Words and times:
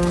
Hello 0.00 0.08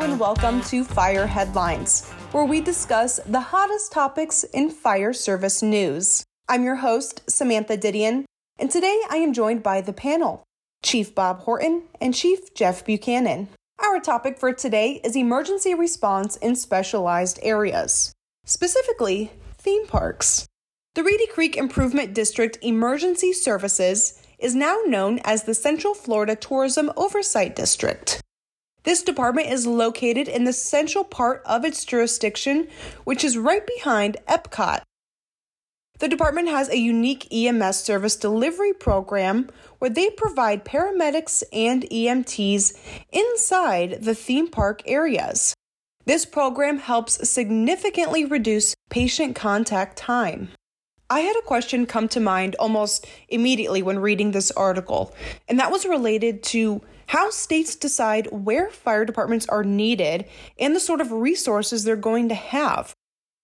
and 0.00 0.20
welcome 0.20 0.60
to 0.62 0.84
Fire 0.84 1.26
Headlines, 1.26 2.08
where 2.30 2.44
we 2.44 2.60
discuss 2.60 3.18
the 3.26 3.40
hottest 3.40 3.90
topics 3.90 4.44
in 4.44 4.70
fire 4.70 5.12
service 5.12 5.60
news. 5.60 6.22
I'm 6.48 6.62
your 6.62 6.76
host, 6.76 7.28
Samantha 7.28 7.76
Didion, 7.76 8.26
and 8.60 8.70
today 8.70 9.00
I 9.10 9.16
am 9.16 9.32
joined 9.32 9.64
by 9.64 9.80
the 9.80 9.92
panel 9.92 10.44
Chief 10.84 11.16
Bob 11.16 11.40
Horton 11.40 11.82
and 12.00 12.14
Chief 12.14 12.54
Jeff 12.54 12.84
Buchanan. 12.84 13.48
Our 13.82 13.98
topic 13.98 14.38
for 14.38 14.52
today 14.52 15.00
is 15.02 15.16
emergency 15.16 15.74
response 15.74 16.36
in 16.36 16.54
specialized 16.54 17.38
areas, 17.42 18.12
specifically 18.44 19.32
theme 19.56 19.86
parks. 19.86 20.46
The 20.94 21.02
Reedy 21.02 21.26
Creek 21.26 21.56
Improvement 21.56 22.12
District 22.12 22.58
Emergency 22.60 23.32
Services 23.32 24.22
is 24.38 24.54
now 24.54 24.80
known 24.86 25.18
as 25.24 25.44
the 25.44 25.54
Central 25.54 25.94
Florida 25.94 26.36
Tourism 26.36 26.92
Oversight 26.94 27.56
District. 27.56 28.20
This 28.82 29.02
department 29.02 29.48
is 29.48 29.66
located 29.66 30.28
in 30.28 30.44
the 30.44 30.52
central 30.52 31.04
part 31.04 31.42
of 31.46 31.64
its 31.64 31.82
jurisdiction, 31.84 32.68
which 33.04 33.24
is 33.24 33.38
right 33.38 33.66
behind 33.66 34.18
Epcot. 34.28 34.82
The 36.00 36.08
department 36.08 36.48
has 36.48 36.70
a 36.70 36.78
unique 36.78 37.28
EMS 37.30 37.76
service 37.76 38.16
delivery 38.16 38.72
program 38.72 39.50
where 39.80 39.90
they 39.90 40.08
provide 40.08 40.64
paramedics 40.64 41.42
and 41.52 41.82
EMTs 41.82 42.74
inside 43.12 43.98
the 44.00 44.14
theme 44.14 44.48
park 44.48 44.82
areas. 44.86 45.54
This 46.06 46.24
program 46.24 46.78
helps 46.78 47.28
significantly 47.28 48.24
reduce 48.24 48.74
patient 48.88 49.36
contact 49.36 49.98
time. 49.98 50.48
I 51.10 51.20
had 51.20 51.36
a 51.36 51.42
question 51.42 51.84
come 51.84 52.08
to 52.08 52.20
mind 52.20 52.56
almost 52.58 53.06
immediately 53.28 53.82
when 53.82 53.98
reading 53.98 54.30
this 54.30 54.50
article, 54.52 55.14
and 55.48 55.58
that 55.58 55.70
was 55.70 55.84
related 55.84 56.42
to 56.44 56.80
how 57.08 57.28
states 57.28 57.76
decide 57.76 58.26
where 58.30 58.70
fire 58.70 59.04
departments 59.04 59.46
are 59.50 59.64
needed 59.64 60.24
and 60.58 60.74
the 60.74 60.80
sort 60.80 61.02
of 61.02 61.12
resources 61.12 61.84
they're 61.84 61.96
going 61.96 62.30
to 62.30 62.34
have. 62.34 62.94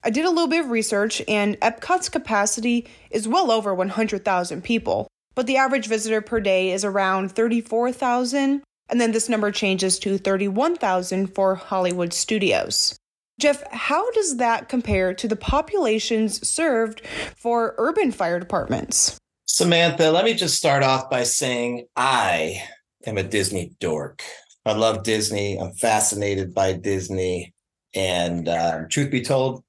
I 0.04 0.10
did 0.10 0.24
a 0.24 0.30
little 0.30 0.48
bit 0.48 0.64
of 0.64 0.70
research, 0.70 1.22
and 1.26 1.58
Epcot's 1.60 2.08
capacity 2.08 2.86
is 3.10 3.26
well 3.26 3.50
over 3.50 3.74
100,000 3.74 4.62
people, 4.62 5.08
but 5.34 5.46
the 5.46 5.56
average 5.56 5.88
visitor 5.88 6.20
per 6.20 6.40
day 6.40 6.70
is 6.70 6.84
around 6.84 7.32
34,000, 7.32 8.62
and 8.88 9.00
then 9.00 9.12
this 9.12 9.28
number 9.28 9.50
changes 9.50 9.98
to 10.00 10.18
31,000 10.18 11.34
for 11.34 11.56
Hollywood 11.56 12.12
studios. 12.12 12.96
Jeff, 13.38 13.62
how 13.70 14.10
does 14.12 14.38
that 14.38 14.68
compare 14.68 15.12
to 15.12 15.28
the 15.28 15.36
populations 15.36 16.46
served 16.46 17.02
for 17.36 17.74
urban 17.76 18.10
fire 18.10 18.40
departments? 18.40 19.18
Samantha, 19.46 20.10
let 20.10 20.24
me 20.24 20.34
just 20.34 20.56
start 20.56 20.82
off 20.82 21.10
by 21.10 21.22
saying 21.22 21.86
I 21.96 22.62
am 23.06 23.18
a 23.18 23.22
Disney 23.22 23.72
dork. 23.78 24.22
I 24.64 24.72
love 24.72 25.02
Disney. 25.02 25.58
I'm 25.58 25.72
fascinated 25.74 26.54
by 26.54 26.72
Disney. 26.72 27.54
And 27.94 28.48
uh, 28.48 28.80
truth 28.90 29.10
be 29.10 29.22
told, 29.22 29.62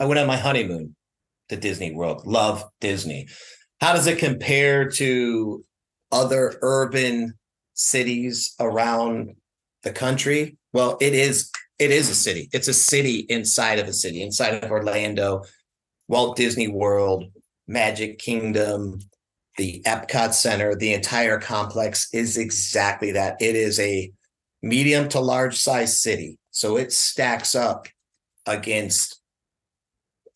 I 0.00 0.06
went 0.06 0.18
on 0.18 0.26
my 0.26 0.36
honeymoon 0.36 0.96
to 1.48 1.56
Disney 1.56 1.92
World. 1.92 2.26
Love 2.26 2.64
Disney. 2.80 3.28
How 3.80 3.92
does 3.92 4.06
it 4.06 4.18
compare 4.18 4.88
to 4.92 5.64
other 6.10 6.58
urban 6.62 7.34
cities 7.74 8.54
around 8.60 9.34
the 9.82 9.92
country? 9.92 10.56
Well, 10.72 10.96
it 11.00 11.14
is 11.14 11.50
it 11.78 11.90
is 11.90 12.08
a 12.08 12.14
city. 12.14 12.48
It's 12.52 12.68
a 12.68 12.74
city 12.74 13.26
inside 13.28 13.78
of 13.78 13.88
a 13.88 13.92
city, 13.92 14.22
inside 14.22 14.62
of 14.62 14.70
Orlando, 14.70 15.42
Walt 16.08 16.36
Disney 16.36 16.68
World, 16.68 17.24
Magic 17.66 18.18
Kingdom, 18.18 19.00
the 19.56 19.82
Epcot 19.86 20.34
Center, 20.34 20.74
the 20.74 20.94
entire 20.94 21.38
complex 21.38 22.08
is 22.12 22.36
exactly 22.36 23.12
that. 23.12 23.36
It 23.40 23.54
is 23.54 23.78
a 23.78 24.12
medium 24.62 25.08
to 25.10 25.20
large 25.20 25.58
size 25.58 26.00
city. 26.00 26.38
So 26.50 26.76
it 26.76 26.92
stacks 26.92 27.54
up 27.54 27.86
against 28.46 29.20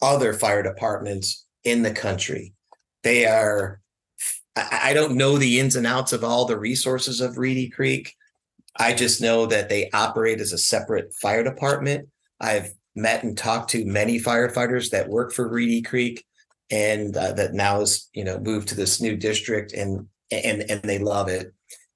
other 0.01 0.33
fire 0.33 0.63
departments 0.63 1.45
in 1.65 1.83
the 1.83 1.93
country. 1.93 2.55
They 3.03 3.27
are, 3.27 3.81
I 4.57 4.93
don't 4.93 5.17
know 5.17 5.39
the 5.39 5.61
ins 5.61 5.77
and 5.77 5.87
outs 5.87 6.13
of 6.13 6.25
all 6.25 6.45
the 6.45 6.59
resources 6.59 7.21
of 7.21 7.39
Reedy 7.39 7.69
Creek. 7.69 8.15
I 8.77 8.95
just 8.95 9.21
know 9.21 9.47
that 9.47 9.69
they 9.69 9.91
operate 9.93 10.41
as 10.41 10.53
a 10.53 10.59
separate 10.59 11.13
fire 11.15 11.43
department. 11.43 12.09
I've 12.41 12.71
met 12.95 13.23
and 13.23 13.37
talked 13.37 13.71
to 13.71 13.85
many 13.85 14.21
firefighters 14.21 14.91
that 14.91 15.09
work 15.09 15.33
for 15.33 15.49
Reedy 15.49 15.83
Creek 15.83 16.25
and 16.71 17.17
uh, 17.17 17.33
that 17.33 17.55
now 17.55 17.81
is, 17.81 18.09
you 18.13 18.25
know, 18.25 18.39
moved 18.39 18.69
to 18.69 18.75
this 18.75 19.01
new 19.01 19.17
district 19.17 19.73
and 19.73 20.07
and 20.31 20.63
and 20.71 20.83
they 20.83 20.99
love 20.99 21.29
it. 21.29 21.53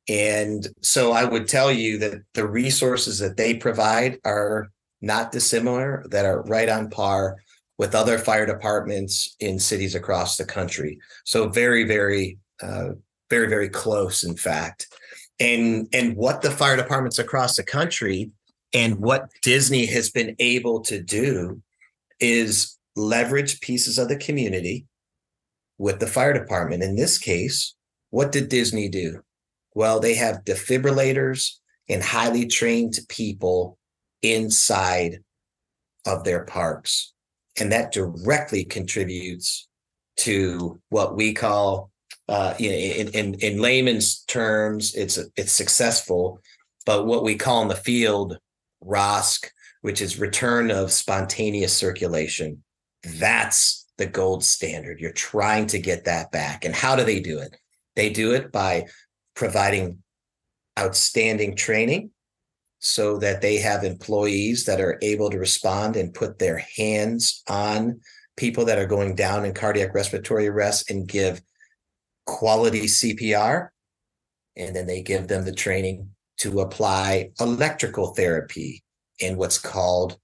And 0.09 0.67
so 0.81 1.13
I 1.13 1.25
would 1.25 1.49
tell 1.49 1.71
you 1.71 1.99
that 1.99 2.23
the 2.35 2.47
resources 2.47 3.19
that 3.19 3.37
they 3.37 3.55
provide 3.55 4.19
are 4.25 4.71
not 5.01 5.33
dissimilar, 5.33 6.05
that 6.11 6.25
are 6.25 6.43
right 6.45 6.69
on 6.69 6.91
par 6.91 7.37
with 7.83 7.97
other 7.97 8.17
fire 8.17 8.47
departments 8.47 9.35
in 9.41 9.59
cities 9.59 9.97
across 9.97 10.37
the 10.37 10.45
country. 10.45 11.01
So 11.25 11.49
very, 11.49 11.83
very, 11.83 12.39
uh, 12.63 12.91
very, 13.29 13.49
very 13.49 13.69
close, 13.69 14.23
in 14.23 14.37
fact. 14.37 14.87
And 15.41 15.89
and 15.93 16.15
what 16.15 16.43
the 16.43 16.53
fire 16.53 16.77
departments 16.77 17.19
across 17.19 17.57
the 17.57 17.65
country 17.65 18.31
and 18.73 19.01
what 19.01 19.31
Disney 19.43 19.87
has 19.87 20.11
been 20.11 20.37
able 20.39 20.79
to 20.83 21.03
do 21.03 21.61
is 22.21 22.79
leverage 22.95 23.61
pieces 23.61 23.99
of 23.99 24.09
the 24.09 24.17
community 24.27 24.87
with 25.77 25.99
the 25.99 26.07
fire 26.07 26.33
department. 26.33 26.85
In 26.85 26.95
this 26.95 27.19
case, 27.19 27.75
what 28.11 28.31
did 28.31 28.49
Disney 28.49 28.89
do? 28.91 29.23
Well, 29.75 29.99
they 29.99 30.15
have 30.15 30.45
defibrillators 30.45 31.57
and 31.89 32.01
highly 32.01 32.47
trained 32.47 33.01
people 33.09 33.77
inside 34.23 35.25
of 36.07 36.23
their 36.23 36.45
parks 36.45 37.12
and 37.59 37.73
that 37.73 37.93
directly 37.93 38.65
contributes 38.65 39.69
to 40.19 40.81
what 40.89 41.17
we 41.17 41.33
call 41.33 41.91
uh, 42.29 42.55
you 42.59 42.71
know, 42.71 42.77
in, 42.77 43.09
in, 43.09 43.35
in 43.41 43.61
layman's 43.61 44.23
terms, 44.25 44.95
it's 44.95 45.19
it's 45.37 45.53
successful, 45.53 46.41
but 46.87 47.05
what 47.07 47.25
we 47.25 47.35
call 47.35 47.63
in 47.63 47.69
the 47.69 47.75
field 47.75 48.39
ROSC, 48.85 49.51
which 49.83 50.01
is 50.01 50.19
return 50.19 50.71
of 50.71 50.93
spontaneous 50.93 51.77
circulation, 51.77 52.63
that's 53.19 53.87
the 53.99 54.07
gold 54.07 54.45
standard. 54.45 55.01
You're 55.01 55.13
trying 55.13 55.67
to 55.69 55.79
get 55.79 56.05
that 56.05 56.31
back, 56.33 56.65
and 56.65 56.75
how 56.75 56.97
do 56.97 57.05
they 57.05 57.21
do 57.21 57.39
it? 57.39 57.57
They 57.97 58.09
do 58.09 58.33
it 58.33 58.53
by 58.53 58.87
providing 59.35 59.99
outstanding 60.79 61.57
training 61.57 62.11
so 62.83 63.17
that 63.19 63.41
they 63.41 63.59
have 63.59 63.85
employees 63.85 64.65
that 64.65 64.81
are 64.81 64.99
able 65.03 65.31
to 65.31 65.39
respond 65.39 65.95
and 65.97 66.13
put 66.13 66.39
their 66.39 66.59
hands 66.77 67.43
on 67.49 68.01
people 68.37 68.65
that 68.65 68.79
are 68.79 68.87
going 68.87 69.15
down 69.15 69.45
in 69.45 69.55
cardiac 69.55 69.95
respiratory 69.95 70.49
arrest 70.49 70.91
and 70.91 71.07
give 71.07 71.41
quality 72.27 72.83
CPR. 72.83 73.69
And 74.57 74.75
then 74.75 74.87
they 74.87 75.01
give 75.01 75.29
them 75.29 75.45
the 75.45 75.55
training 75.55 76.11
to 76.39 76.61
apply 76.61 77.31
electrical 77.41 78.15
therapy 78.15 78.83
in 79.21 79.37
what's 79.37 79.59
called 79.59 80.19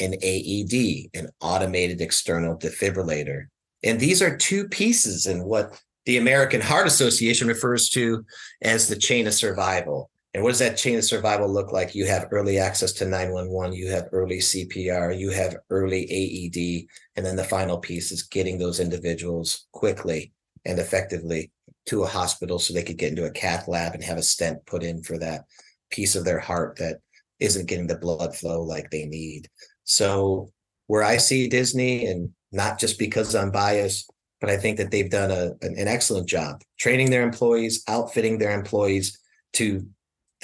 an 0.00 0.14
AED, 0.22 1.08
an 1.14 1.28
automated 1.40 2.00
external 2.00 2.56
defibrillator. 2.56 3.46
And 3.82 3.98
these 3.98 4.22
are 4.22 4.36
two 4.36 4.68
pieces 4.68 5.26
in 5.26 5.42
what 5.44 5.80
the 6.06 6.18
American 6.18 6.60
Heart 6.60 6.86
Association 6.86 7.48
refers 7.48 7.88
to 7.90 8.24
as 8.62 8.86
the 8.86 8.96
chain 8.96 9.26
of 9.26 9.34
survival. 9.34 10.10
And 10.34 10.42
what 10.42 10.50
does 10.50 10.58
that 10.58 10.76
chain 10.76 10.98
of 10.98 11.04
survival 11.04 11.48
look 11.48 11.72
like? 11.72 11.94
You 11.94 12.06
have 12.06 12.26
early 12.32 12.58
access 12.58 12.92
to 12.94 13.04
911, 13.04 13.72
you 13.72 13.88
have 13.88 14.08
early 14.10 14.38
CPR, 14.38 15.16
you 15.16 15.30
have 15.30 15.56
early 15.70 16.02
AED, 16.10 16.88
and 17.16 17.24
then 17.24 17.36
the 17.36 17.44
final 17.44 17.78
piece 17.78 18.10
is 18.10 18.24
getting 18.24 18.58
those 18.58 18.80
individuals 18.80 19.68
quickly 19.70 20.32
and 20.64 20.80
effectively 20.80 21.52
to 21.86 22.02
a 22.02 22.08
hospital 22.08 22.58
so 22.58 22.74
they 22.74 22.82
could 22.82 22.98
get 22.98 23.10
into 23.10 23.26
a 23.26 23.30
cath 23.30 23.68
lab 23.68 23.94
and 23.94 24.02
have 24.02 24.18
a 24.18 24.22
stent 24.22 24.64
put 24.66 24.82
in 24.82 25.02
for 25.04 25.18
that 25.18 25.44
piece 25.90 26.16
of 26.16 26.24
their 26.24 26.40
heart 26.40 26.76
that 26.78 26.98
isn't 27.38 27.68
getting 27.68 27.86
the 27.86 27.96
blood 27.96 28.34
flow 28.34 28.60
like 28.62 28.90
they 28.90 29.04
need. 29.06 29.48
So 29.84 30.50
where 30.88 31.04
I 31.04 31.18
see 31.18 31.48
Disney, 31.48 32.06
and 32.06 32.30
not 32.50 32.80
just 32.80 32.98
because 32.98 33.36
I'm 33.36 33.52
biased, 33.52 34.10
but 34.40 34.50
I 34.50 34.56
think 34.56 34.78
that 34.78 34.90
they've 34.90 35.10
done 35.10 35.30
a, 35.30 35.52
an, 35.62 35.76
an 35.78 35.86
excellent 35.86 36.28
job 36.28 36.62
training 36.78 37.10
their 37.10 37.22
employees, 37.22 37.84
outfitting 37.86 38.38
their 38.38 38.52
employees 38.52 39.18
to 39.54 39.86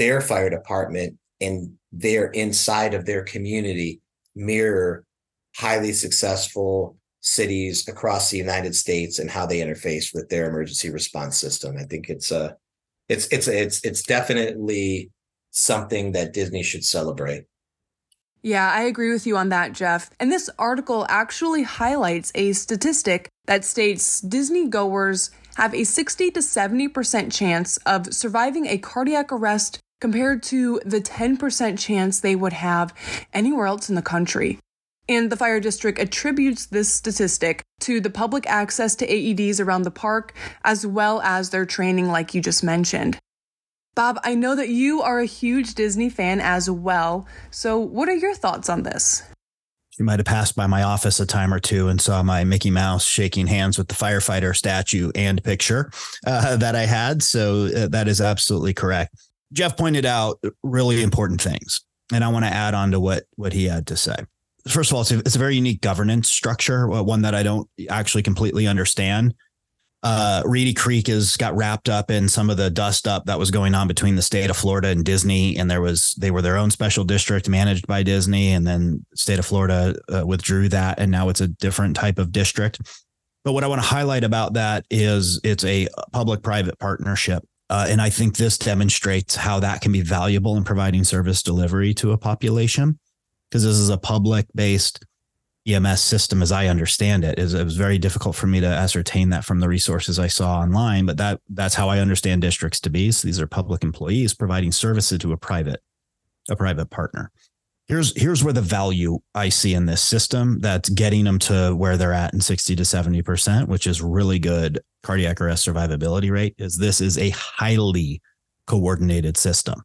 their 0.01 0.23
fire 0.23 0.49
department 0.49 1.15
and 1.43 1.75
their 1.93 2.29
inside 2.29 2.95
of 2.95 3.05
their 3.05 3.23
community 3.23 4.01
mirror 4.35 5.05
highly 5.57 5.93
successful 5.93 6.97
cities 7.21 7.87
across 7.87 8.31
the 8.31 8.39
United 8.39 8.75
States 8.75 9.19
and 9.19 9.31
how 9.31 9.45
they 9.45 9.61
interface 9.61 10.15
with 10.15 10.27
their 10.31 10.49
emergency 10.49 10.89
response 10.89 11.37
system. 11.37 11.77
I 11.79 11.83
think 11.83 12.09
it's 12.09 12.31
a 12.31 12.57
it's 13.11 13.27
it's 13.27 13.47
it's 13.47 13.85
it's 13.85 14.03
definitely 14.03 15.11
something 15.51 16.13
that 16.13 16.33
Disney 16.33 16.63
should 16.63 16.85
celebrate. 16.85 17.45
Yeah, 18.43 18.73
I 18.73 18.85
agree 18.85 19.13
with 19.13 19.27
you 19.27 19.37
on 19.37 19.51
that, 19.51 19.75
Jeff. 19.75 20.09
And 20.19 20.33
this 20.33 20.49
article 20.59 21.05
actually 21.11 21.65
highlights 21.65 22.33
a 22.35 22.53
statistic 22.53 23.29
that 23.45 23.67
states 23.67 24.23
Disney 24.23 24.67
goers 24.67 25.31
have 25.57 25.75
a 25.75 25.85
60 25.85 26.31
to 26.31 26.41
70% 26.41 27.31
chance 27.31 27.77
of 27.79 28.15
surviving 28.15 28.65
a 28.65 28.79
cardiac 28.79 29.31
arrest 29.31 29.79
compared 30.01 30.43
to 30.45 30.81
the 30.85 31.01
10% 31.01 31.79
chance 31.79 32.21
they 32.21 32.35
would 32.35 32.55
have 32.55 32.95
anywhere 33.33 33.67
else 33.67 33.89
in 33.89 33.95
the 33.95 34.03
country. 34.03 34.59
And 35.09 35.31
the 35.31 35.37
fire 35.37 35.61
district 35.61 35.99
attributes 35.99 36.67
this 36.67 36.93
statistic 36.93 37.63
to 37.81 38.01
the 38.01 38.11
public 38.11 38.47
access 38.47 38.95
to 38.97 39.07
AEDs 39.07 39.61
around 39.61 39.83
the 39.83 39.91
park, 39.91 40.35
as 40.65 40.87
well 40.87 41.21
as 41.23 41.51
their 41.51 41.67
training, 41.67 42.09
like 42.09 42.35
you 42.35 42.41
just 42.41 42.63
mentioned. 42.63 43.19
Bob, 43.97 44.21
I 44.23 44.37
know 44.37 44.55
that 44.55 44.69
you 44.69 45.03
are 45.03 45.19
a 45.19 45.27
huge 45.27 45.75
Disney 45.75 46.11
fan 46.11 46.41
as 46.41 46.71
well. 46.71 47.27
So, 47.51 47.79
what 47.79 48.09
are 48.09 48.15
your 48.15 48.35
thoughts 48.35 48.69
on 48.69 48.85
this? 48.85 49.25
You 49.99 50.05
might 50.05 50.21
have 50.21 50.27
passed 50.27 50.55
by 50.55 50.69
my 50.69 50.85
office 50.85 51.19
a 51.19 51.27
time 51.27 51.53
or 51.53 51.59
two 51.59 51.89
and 51.89 52.01
saw 52.01 52.23
my 52.23 52.45
Mickey 52.45 52.71
Mouse 52.71 53.05
shaking 53.05 53.49
hands 53.49 53.77
with 53.77 53.89
the 53.89 53.95
firefighter 53.95 54.57
statue 54.57 55.11
and 55.17 55.43
picture 55.43 55.91
uh, 56.25 56.57
that 56.57 56.77
I 56.77 56.87
had. 56.87 57.23
So, 57.23 57.67
uh, 57.67 57.89
that 57.89 58.07
is 58.07 58.21
absolutely 58.21 58.75
correct. 58.75 59.15
Jeff 59.53 59.77
pointed 59.77 60.07
out 60.07 60.41
really 60.63 61.03
important 61.03 61.41
things, 61.41 61.85
and 62.13 62.23
I 62.23 62.29
want 62.29 62.45
to 62.45 62.51
add 62.51 62.75
on 62.75 62.91
to 62.93 63.01
what, 63.01 63.25
what 63.37 63.53
he 63.53 63.65
had 63.65 63.87
to 63.89 63.97
say. 63.97 64.17
First 64.69 64.91
of 64.91 64.97
all, 64.97 65.03
it's 65.03 65.11
a, 65.11 65.19
it's 65.21 65.37
a 65.37 65.39
very 65.39 65.57
unique 65.57 65.81
governance 65.81 66.29
structure, 66.29 66.87
one 66.87 67.23
that 67.23 67.35
I 67.35 67.43
don't 67.43 67.69
actually 67.89 68.23
completely 68.23 68.67
understand 68.67 69.35
uh, 70.03 70.43
Reedy 70.47 70.73
Creek 70.73 71.09
has 71.09 71.37
got 71.37 71.55
wrapped 71.55 71.89
up 71.89 72.11
in 72.11 72.29
some 72.29 72.49
of 72.49 72.57
the 72.57 72.71
dust 72.71 73.07
up 73.07 73.27
that 73.27 73.39
was 73.39 73.51
going 73.51 73.75
on 73.75 73.87
between 73.87 74.17
the 74.17 74.23
state 74.23 74.49
of 74.49 74.57
Florida 74.57 74.89
and 74.89 75.05
Disney, 75.05 75.59
and 75.59 75.71
there 75.71 75.83
was 75.83 76.15
they 76.19 76.31
were 76.31 76.43
their 76.43 76.57
own 76.57 76.71
special 76.71 77.05
district 77.05 77.49
managed 77.49 77.87
by 77.87 78.03
Disney, 78.03 78.53
and 78.53 78.67
then 78.67 79.05
state 79.15 79.39
of 79.39 79.47
Florida 79.47 79.95
uh, 80.09 80.27
withdrew 80.27 80.69
that, 80.71 80.99
and 80.99 81.11
now 81.11 81.29
it's 81.29 81.43
a 81.43 81.49
different 81.49 81.97
type 81.97 82.19
of 82.19 82.33
district. 82.33 82.81
But 83.45 83.53
what 83.53 83.65
I 83.65 83.67
want 83.67 83.83
to 83.83 83.89
highlight 83.89 84.25
about 84.25 84.55
that 84.55 84.87
is 84.91 85.41
it's 85.45 85.65
a 85.65 85.89
public-private 86.13 86.79
partnership, 86.79 87.43
uh, 87.71 87.87
and 87.89 88.03
I 88.03 88.11
think 88.11 88.37
this 88.37 88.59
demonstrates 88.59 89.37
how 89.37 89.61
that 89.61 89.81
can 89.81 89.93
be 89.93 90.01
valuable 90.03 90.57
in 90.57 90.65
providing 90.65 91.05
service 91.05 91.43
delivery 91.43 91.95
to 91.95 92.11
a 92.11 92.19
population 92.19 92.99
because 93.49 93.65
this 93.65 93.77
is 93.77 93.89
a 93.89 93.97
public-based 93.97 95.05
EMS 95.69 96.01
system, 96.01 96.43
as 96.43 96.51
I 96.51 96.67
understand 96.67 97.23
it, 97.23 97.39
is 97.39 97.55
it 97.55 97.63
was 97.63 97.77
very 97.77 97.99
difficult 97.99 98.35
for 98.35 98.47
me 98.47 98.61
to 98.61 98.67
ascertain 98.67 99.31
that 99.31 99.45
from 99.45 99.61
the 99.61 99.69
resources 99.69 100.19
I 100.19 100.27
saw 100.27 100.59
online. 100.59 101.07
But 101.07 101.19
that 101.19 101.41
that's 101.49 101.75
how 101.75 101.89
I 101.89 102.01
understand 102.01 102.43
districts 102.43 102.81
to 102.81 102.91
be. 102.91 103.13
So 103.13 103.29
these 103.29 103.41
are 103.41 103.47
public 103.47 103.85
employees 103.85 104.35
providing 104.35 104.73
services 104.73 105.19
to 105.19 105.33
a 105.33 105.37
private 105.37 105.81
a 106.49 106.57
private 106.57 106.91
partner. 106.91 107.31
Here's 107.91 108.17
here's 108.17 108.45
where 108.45 108.53
the 108.53 108.61
value 108.61 109.19
I 109.35 109.49
see 109.49 109.75
in 109.75 109.87
this 109.87 110.01
system 110.01 110.61
that's 110.61 110.89
getting 110.91 111.25
them 111.25 111.41
to 111.41 111.75
where 111.75 111.97
they're 111.97 112.13
at 112.13 112.33
in 112.33 112.41
60 112.41 112.77
to 112.77 112.85
70 112.85 113.21
percent, 113.23 113.69
which 113.69 113.89
is 113.89 114.01
really 114.01 114.39
good 114.39 114.79
cardiac 115.03 115.41
arrest 115.41 115.67
survivability 115.67 116.31
rate. 116.31 116.55
Is 116.57 116.79
this 116.79 117.01
is 117.01 117.19
a 117.19 117.31
highly 117.31 118.23
coordinated 118.69 119.37
system 119.37 119.83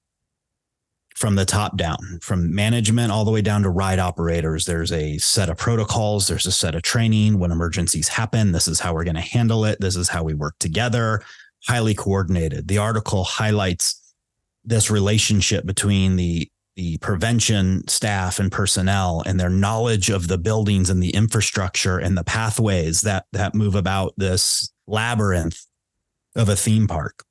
from 1.16 1.34
the 1.34 1.46
top 1.46 1.78
down, 1.78 2.20
from 2.22 2.54
management 2.54 3.12
all 3.12 3.26
the 3.26 3.32
way 3.32 3.42
down 3.42 3.64
to 3.64 3.72
ride 3.72 3.98
operators. 3.98 4.66
There's 4.66 4.92
a 4.92 5.18
set 5.18 5.50
of 5.50 5.58
protocols, 5.58 6.28
there's 6.28 6.46
a 6.46 6.52
set 6.52 6.76
of 6.76 6.84
training. 6.84 7.40
When 7.40 7.52
emergencies 7.52 8.08
happen, 8.08 8.52
this 8.52 8.68
is 8.68 8.80
how 8.80 8.94
we're 8.94 9.04
going 9.04 9.16
to 9.16 9.22
handle 9.22 9.66
it. 9.66 9.82
This 9.82 9.96
is 9.96 10.10
how 10.10 10.22
we 10.22 10.36
work 10.36 10.60
together, 10.60 11.24
highly 11.68 11.96
coordinated. 11.96 12.68
The 12.68 12.78
article 12.78 13.24
highlights 13.24 14.00
this 14.64 14.92
relationship 14.92 15.66
between 15.66 16.18
the 16.18 16.52
the 16.76 16.98
prevention 16.98 17.88
staff 17.88 18.40
and 18.40 18.52
personnel 18.52 19.24
and 19.26 19.40
their 19.40 19.50
knowledge 19.50 20.10
of 20.10 20.28
the 20.28 20.38
buildings 20.38 20.90
and 20.90 21.02
the 21.02 21.12
infrastructure 21.12 21.98
and 21.98 22.18
the 22.18 22.24
pathways 22.24 23.02
that 23.02 23.26
that 23.32 23.56
move 23.56 23.76
about 23.76 24.14
this 24.18 24.72
labyrinth 24.88 25.66
of 26.36 26.50
a 26.50 26.56
theme 26.56 26.88
park. 26.88 27.24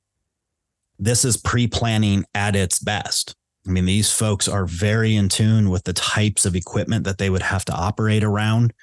This 0.97 1.25
is 1.25 1.37
pre-planning 1.37 2.25
at 2.33 2.55
its 2.55 2.79
best 2.79 3.35
I 3.67 3.71
mean, 3.71 3.85
these 3.85 4.11
folks 4.11 4.47
are 4.47 4.65
very 4.65 5.15
in 5.15 5.29
tune 5.29 5.69
with 5.69 5.83
the 5.83 5.93
types 5.93 6.45
of 6.45 6.55
equipment 6.55 7.03
that 7.05 7.17
they 7.17 7.29
would 7.29 7.41
have 7.41 7.65
to 7.65 7.73
operate 7.73 8.23
around, 8.23 8.73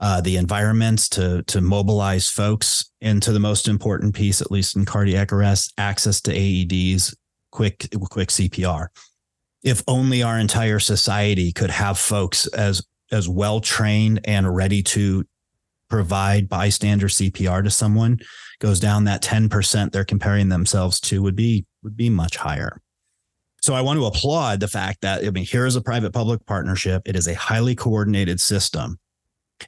uh, 0.00 0.20
the 0.20 0.36
environments 0.36 1.08
to 1.10 1.42
to 1.44 1.60
mobilize 1.60 2.28
folks 2.28 2.90
into 3.00 3.32
the 3.32 3.40
most 3.40 3.68
important 3.68 4.14
piece, 4.14 4.40
at 4.40 4.50
least 4.50 4.76
in 4.76 4.84
cardiac 4.84 5.32
arrest, 5.32 5.72
access 5.78 6.20
to 6.22 6.32
AEDs, 6.32 7.14
quick 7.52 7.88
quick 8.10 8.28
CPR. 8.28 8.88
If 9.66 9.82
only 9.88 10.22
our 10.22 10.38
entire 10.38 10.78
society 10.78 11.52
could 11.52 11.70
have 11.70 11.98
folks 11.98 12.46
as 12.46 12.86
as 13.12 13.28
well 13.28 13.60
trained 13.60 14.20
and 14.24 14.54
ready 14.54 14.82
to 14.82 15.24
provide 15.88 16.48
bystander 16.48 17.08
CPR 17.08 17.62
to 17.64 17.70
someone 17.70 18.18
goes 18.58 18.80
down 18.80 19.04
that 19.04 19.22
10% 19.22 19.92
they're 19.92 20.04
comparing 20.04 20.48
themselves 20.48 20.98
to 21.00 21.22
would 21.22 21.36
be 21.36 21.66
would 21.82 21.96
be 21.96 22.08
much 22.08 22.36
higher. 22.36 22.80
So 23.60 23.74
I 23.74 23.80
want 23.80 23.98
to 23.98 24.06
applaud 24.06 24.60
the 24.60 24.68
fact 24.68 25.00
that 25.02 25.24
I 25.24 25.30
mean 25.30 25.44
here 25.44 25.66
is 25.66 25.74
a 25.74 25.80
private 25.80 26.12
public 26.12 26.46
partnership. 26.46 27.02
It 27.04 27.16
is 27.16 27.26
a 27.26 27.34
highly 27.34 27.74
coordinated 27.74 28.40
system. 28.40 29.00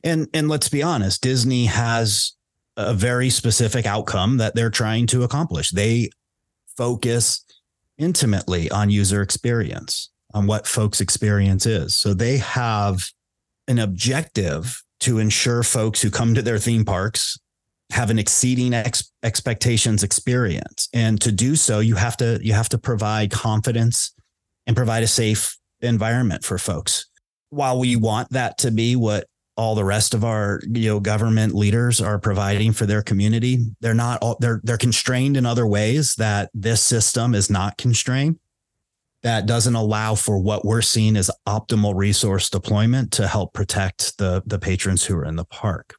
And 0.04 0.28
and 0.32 0.48
let's 0.48 0.68
be 0.68 0.82
honest, 0.82 1.22
Disney 1.22 1.66
has 1.66 2.34
a 2.76 2.94
very 2.94 3.30
specific 3.30 3.84
outcome 3.84 4.36
that 4.36 4.54
they're 4.54 4.70
trying 4.70 5.08
to 5.08 5.24
accomplish. 5.24 5.72
They 5.72 6.10
focus 6.76 7.44
intimately 7.98 8.70
on 8.70 8.90
user 8.90 9.22
experience, 9.22 10.10
on 10.34 10.46
what 10.46 10.66
folks' 10.66 11.00
experience 11.00 11.66
is. 11.66 11.94
So 11.94 12.14
they 12.14 12.38
have 12.38 13.10
an 13.66 13.78
objective 13.78 14.82
to 15.00 15.18
ensure 15.18 15.62
folks 15.62 16.00
who 16.00 16.10
come 16.10 16.34
to 16.34 16.42
their 16.42 16.58
theme 16.58 16.84
parks 16.84 17.38
have 17.90 18.10
an 18.10 18.18
exceeding 18.18 18.74
ex- 18.74 19.10
expectations 19.22 20.02
experience 20.02 20.88
and 20.92 21.20
to 21.20 21.32
do 21.32 21.56
so 21.56 21.80
you 21.80 21.94
have 21.94 22.16
to 22.18 22.38
you 22.42 22.52
have 22.52 22.68
to 22.68 22.76
provide 22.76 23.30
confidence 23.30 24.12
and 24.66 24.76
provide 24.76 25.02
a 25.02 25.06
safe 25.06 25.56
environment 25.80 26.44
for 26.44 26.58
folks 26.58 27.06
while 27.50 27.78
we 27.78 27.96
want 27.96 28.28
that 28.30 28.58
to 28.58 28.70
be 28.70 28.94
what 28.94 29.26
all 29.58 29.74
the 29.74 29.84
rest 29.84 30.14
of 30.14 30.24
our 30.24 30.60
you 30.70 30.88
know 30.88 31.00
government 31.00 31.54
leaders 31.54 32.00
are 32.00 32.18
providing 32.18 32.72
for 32.72 32.86
their 32.86 33.02
community 33.02 33.58
they're 33.80 33.92
not 33.92 34.18
all 34.22 34.36
they're 34.40 34.60
they're 34.64 34.78
constrained 34.78 35.36
in 35.36 35.44
other 35.44 35.66
ways 35.66 36.14
that 36.14 36.48
this 36.54 36.82
system 36.82 37.34
is 37.34 37.50
not 37.50 37.76
constrained 37.76 38.38
that 39.22 39.46
doesn't 39.46 39.74
allow 39.74 40.14
for 40.14 40.38
what 40.38 40.64
we're 40.64 40.80
seeing 40.80 41.16
as 41.16 41.30
optimal 41.46 41.94
resource 41.94 42.48
deployment 42.48 43.12
to 43.12 43.26
help 43.26 43.52
protect 43.52 44.16
the 44.16 44.42
the 44.46 44.58
patrons 44.58 45.04
who 45.04 45.16
are 45.16 45.24
in 45.24 45.36
the 45.36 45.44
park 45.44 45.94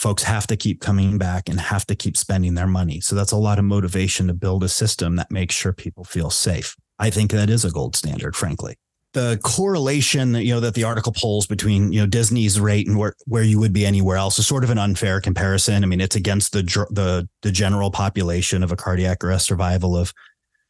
folks 0.00 0.22
have 0.22 0.46
to 0.46 0.56
keep 0.56 0.80
coming 0.80 1.18
back 1.18 1.46
and 1.46 1.60
have 1.60 1.84
to 1.84 1.94
keep 1.94 2.16
spending 2.16 2.54
their 2.54 2.66
money. 2.66 3.02
So 3.02 3.14
that's 3.14 3.32
a 3.32 3.36
lot 3.36 3.58
of 3.58 3.66
motivation 3.66 4.28
to 4.28 4.32
build 4.32 4.64
a 4.64 4.68
system 4.68 5.16
that 5.16 5.30
makes 5.30 5.54
sure 5.54 5.74
people 5.74 6.04
feel 6.04 6.30
safe. 6.30 6.74
I 6.98 7.10
think 7.10 7.30
that 7.32 7.50
is 7.50 7.66
a 7.66 7.70
gold 7.70 7.94
standard, 7.94 8.34
frankly. 8.34 8.76
The 9.12 9.40
correlation 9.42 10.32
that 10.32 10.44
you 10.44 10.54
know 10.54 10.60
that 10.60 10.74
the 10.74 10.84
article 10.84 11.12
pulls 11.12 11.46
between 11.46 11.92
you 11.92 12.00
know 12.00 12.06
Disney's 12.06 12.60
rate 12.60 12.86
and 12.86 12.96
where, 12.96 13.14
where 13.26 13.42
you 13.42 13.58
would 13.58 13.72
be 13.72 13.84
anywhere 13.84 14.16
else 14.16 14.38
is 14.38 14.46
sort 14.46 14.62
of 14.62 14.70
an 14.70 14.78
unfair 14.78 15.20
comparison. 15.20 15.82
I 15.82 15.86
mean, 15.86 16.00
it's 16.00 16.16
against 16.16 16.52
the 16.52 16.62
the 16.90 17.28
the 17.42 17.50
general 17.50 17.90
population 17.90 18.62
of 18.62 18.70
a 18.70 18.76
cardiac 18.76 19.24
arrest 19.24 19.46
survival 19.46 19.96
of 19.96 20.12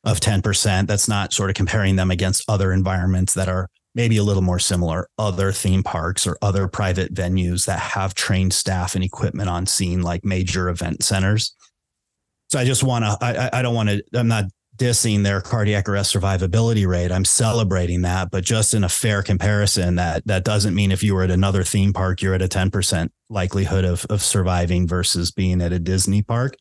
of 0.04 0.18
10%. 0.20 0.86
That's 0.86 1.08
not 1.08 1.34
sort 1.34 1.50
of 1.50 1.56
comparing 1.56 1.96
them 1.96 2.10
against 2.10 2.48
other 2.48 2.72
environments 2.72 3.34
that 3.34 3.50
are 3.50 3.68
maybe 3.94 4.16
a 4.16 4.22
little 4.22 4.42
more 4.42 4.58
similar 4.58 5.08
other 5.18 5.52
theme 5.52 5.82
parks 5.82 6.26
or 6.26 6.38
other 6.42 6.68
private 6.68 7.12
venues 7.12 7.66
that 7.66 7.78
have 7.78 8.14
trained 8.14 8.52
staff 8.52 8.94
and 8.94 9.04
equipment 9.04 9.48
on 9.48 9.66
scene 9.66 10.02
like 10.02 10.24
major 10.24 10.68
event 10.68 11.02
centers 11.02 11.54
so 12.48 12.58
i 12.58 12.64
just 12.64 12.84
want 12.84 13.04
to 13.04 13.16
I, 13.20 13.58
I 13.58 13.62
don't 13.62 13.74
want 13.74 13.88
to 13.88 14.02
i'm 14.14 14.28
not 14.28 14.44
dissing 14.80 15.22
their 15.22 15.42
cardiac 15.42 15.86
arrest 15.90 16.14
survivability 16.14 16.86
rate 16.86 17.12
i'm 17.12 17.24
celebrating 17.24 18.00
that 18.00 18.30
but 18.30 18.42
just 18.42 18.72
in 18.72 18.82
a 18.82 18.88
fair 18.88 19.22
comparison 19.22 19.96
that 19.96 20.26
that 20.26 20.42
doesn't 20.42 20.74
mean 20.74 20.90
if 20.90 21.02
you 21.02 21.14
were 21.14 21.22
at 21.22 21.30
another 21.30 21.62
theme 21.62 21.92
park 21.92 22.22
you're 22.22 22.34
at 22.34 22.40
a 22.40 22.48
10% 22.48 23.10
likelihood 23.28 23.84
of, 23.84 24.06
of 24.08 24.22
surviving 24.22 24.88
versus 24.88 25.30
being 25.30 25.60
at 25.60 25.70
a 25.70 25.78
disney 25.78 26.22
park 26.22 26.56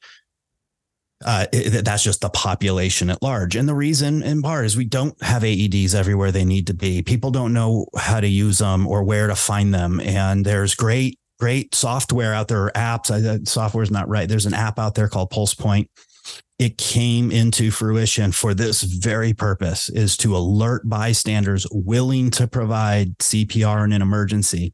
uh, 1.25 1.45
it, 1.51 1.83
that's 1.83 2.03
just 2.03 2.21
the 2.21 2.29
population 2.29 3.09
at 3.09 3.21
large. 3.21 3.57
And 3.57 3.67
the 3.67 3.75
reason, 3.75 4.23
in 4.23 4.41
part, 4.41 4.65
is 4.65 4.77
we 4.77 4.85
don't 4.85 5.21
have 5.21 5.43
AEDs 5.43 5.93
everywhere 5.93 6.31
they 6.31 6.45
need 6.45 6.67
to 6.67 6.73
be. 6.73 7.01
People 7.01 7.29
don't 7.29 7.51
know 7.51 7.87
how 7.97 8.21
to 8.21 8.27
use 8.27 8.59
them 8.59 8.87
or 8.87 9.03
where 9.03 9.27
to 9.27 9.35
find 9.35 9.73
them. 9.73 9.99
And 9.99 10.45
there's 10.45 10.75
great, 10.75 11.19
great 11.37 11.75
software 11.75 12.33
out 12.33 12.47
there, 12.47 12.71
apps. 12.73 13.11
I, 13.11 13.43
software 13.43 13.83
is 13.83 13.91
not 13.91 14.07
right. 14.07 14.29
There's 14.29 14.45
an 14.45 14.53
app 14.53 14.79
out 14.79 14.95
there 14.95 15.09
called 15.09 15.29
Pulse 15.29 15.53
Point. 15.53 15.89
It 16.59 16.77
came 16.77 17.31
into 17.31 17.71
fruition 17.71 18.33
for 18.33 18.53
this 18.53 18.83
very 18.83 19.33
purpose: 19.33 19.89
is 19.89 20.17
to 20.17 20.35
alert 20.35 20.87
bystanders 20.87 21.65
willing 21.71 22.29
to 22.31 22.47
provide 22.47 23.17
CPR 23.19 23.85
in 23.85 23.93
an 23.93 24.01
emergency 24.01 24.73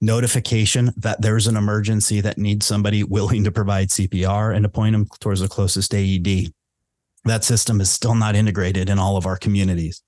notification 0.00 0.90
that 0.96 1.20
there's 1.20 1.46
an 1.46 1.56
emergency 1.58 2.22
that 2.22 2.38
needs 2.38 2.64
somebody 2.64 3.02
willing 3.16 3.44
to 3.44 3.52
provide 3.52 3.88
CPR 3.88 4.54
and 4.54 4.62
to 4.62 4.68
point 4.68 4.92
them 4.94 5.06
towards 5.20 5.40
the 5.40 5.48
closest 5.48 5.94
AED. 5.94 6.52
That 7.24 7.44
system 7.44 7.80
is 7.82 7.90
still 7.90 8.14
not 8.14 8.34
integrated 8.34 8.88
in 8.88 8.98
all 8.98 9.18
of 9.18 9.26
our 9.26 9.36
communities, 9.36 10.02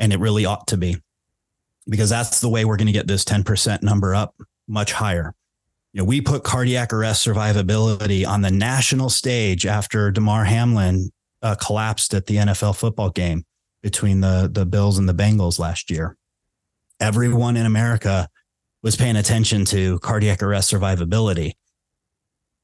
and 0.00 0.12
it 0.12 0.18
really 0.18 0.46
ought 0.46 0.66
to 0.68 0.76
be. 0.76 0.96
because 1.88 2.10
that's 2.10 2.40
the 2.40 2.48
way 2.48 2.64
we're 2.64 2.76
going 2.76 2.86
to 2.86 2.92
get 2.92 3.06
this 3.06 3.24
10% 3.24 3.82
number 3.82 4.14
up 4.14 4.34
much 4.68 4.92
higher. 4.92 5.34
You 5.92 6.02
know, 6.02 6.04
we 6.04 6.20
put 6.20 6.44
cardiac 6.44 6.92
arrest 6.92 7.26
survivability 7.26 8.26
on 8.26 8.42
the 8.42 8.50
national 8.50 9.10
stage 9.10 9.66
after 9.66 10.10
Damar 10.12 10.44
Hamlin 10.44 11.10
uh, 11.42 11.56
collapsed 11.56 12.14
at 12.14 12.26
the 12.26 12.36
NFL 12.36 12.76
football 12.76 13.10
game 13.10 13.44
between 13.82 14.20
the 14.20 14.48
the 14.52 14.66
Bills 14.66 14.98
and 14.98 15.08
the 15.08 15.14
Bengals 15.14 15.58
last 15.58 15.90
year. 15.90 16.16
Everyone 17.00 17.56
in 17.56 17.66
America 17.66 18.28
was 18.82 18.94
paying 18.94 19.16
attention 19.16 19.64
to 19.66 19.98
cardiac 19.98 20.42
arrest 20.42 20.72
survivability. 20.72 21.52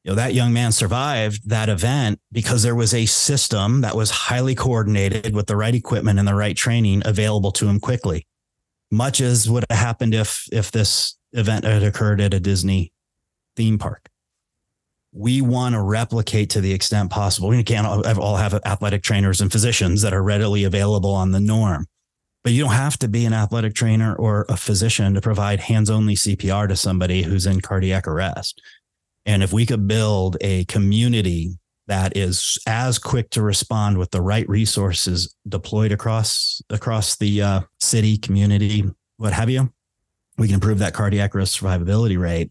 You 0.05 0.13
know, 0.13 0.15
that 0.15 0.35
young 0.35 0.53
man 0.53 0.71
survived 0.71 1.49
that 1.51 1.69
event 1.69 2.21
because 2.31 2.63
there 2.63 2.77
was 2.77 2.95
a 2.95 3.07
system 3.07 3.81
that 3.81 3.97
was 3.97 4.11
highly 4.11 4.55
coordinated 4.55 5.35
with 5.35 5.49
the 5.49 5.57
right 5.57 5.75
equipment 5.75 6.21
and 6.21 6.29
the 6.29 6.35
right 6.35 6.57
training 6.57 7.03
available 7.05 7.51
to 7.53 7.67
him 7.67 7.81
quickly. 7.81 8.25
Much 8.93 9.21
as 9.21 9.51
would 9.51 9.65
have 9.69 9.79
happened 9.81 10.15
if 10.15 10.47
if 10.53 10.71
this 10.71 11.19
event 11.33 11.65
had 11.65 11.83
occurred 11.83 12.21
at 12.21 12.33
a 12.33 12.39
Disney 12.39 12.93
theme 13.57 13.79
park. 13.79 14.09
We 15.13 15.41
want 15.41 15.75
to 15.75 15.81
replicate 15.81 16.51
to 16.51 16.61
the 16.61 16.73
extent 16.73 17.11
possible. 17.11 17.49
We 17.49 17.63
can't 17.65 17.87
all 17.87 18.37
have 18.37 18.55
athletic 18.67 19.03
trainers 19.03 19.41
and 19.41 19.51
physicians 19.51 20.03
that 20.03 20.13
are 20.13 20.23
readily 20.23 20.65
available 20.65 21.13
on 21.13 21.33
the 21.33 21.41
norm, 21.41 21.87
but 22.45 22.53
you 22.53 22.63
don't 22.63 22.75
have 22.75 22.99
to 22.99 23.09
be 23.09 23.25
an 23.25 23.33
athletic 23.33 23.75
trainer 23.75 24.15
or 24.15 24.45
a 24.49 24.57
physician 24.57 25.15
to 25.15 25.21
provide 25.21 25.61
hands 25.61 25.89
only 25.89 26.15
CPR 26.15 26.69
to 26.69 26.77
somebody 26.77 27.23
who's 27.23 27.47
in 27.47 27.61
cardiac 27.61 28.07
arrest. 28.07 28.61
And 29.25 29.43
if 29.43 29.53
we 29.53 29.65
could 29.65 29.89
build 29.89 30.37
a 30.43 30.65
community 30.67 31.59
that 31.89 32.17
is 32.17 32.59
as 32.67 32.99
quick 32.99 33.31
to 33.31 33.43
respond 33.43 33.97
with 33.97 34.11
the 34.11 34.21
right 34.21 34.49
resources 34.49 35.35
deployed 35.49 35.93
across 35.93 36.61
across 36.69 37.17
the 37.17 37.43
uh, 37.43 37.61
city, 37.81 38.19
community, 38.19 38.85
what 39.17 39.33
have 39.33 39.49
you, 39.49 39.73
we 40.37 40.49
can 40.49 40.55
improve 40.55 40.79
that 40.81 40.95
cardiac 40.95 41.35
arrest 41.35 41.61
survivability 41.61 42.19
rate 42.19 42.51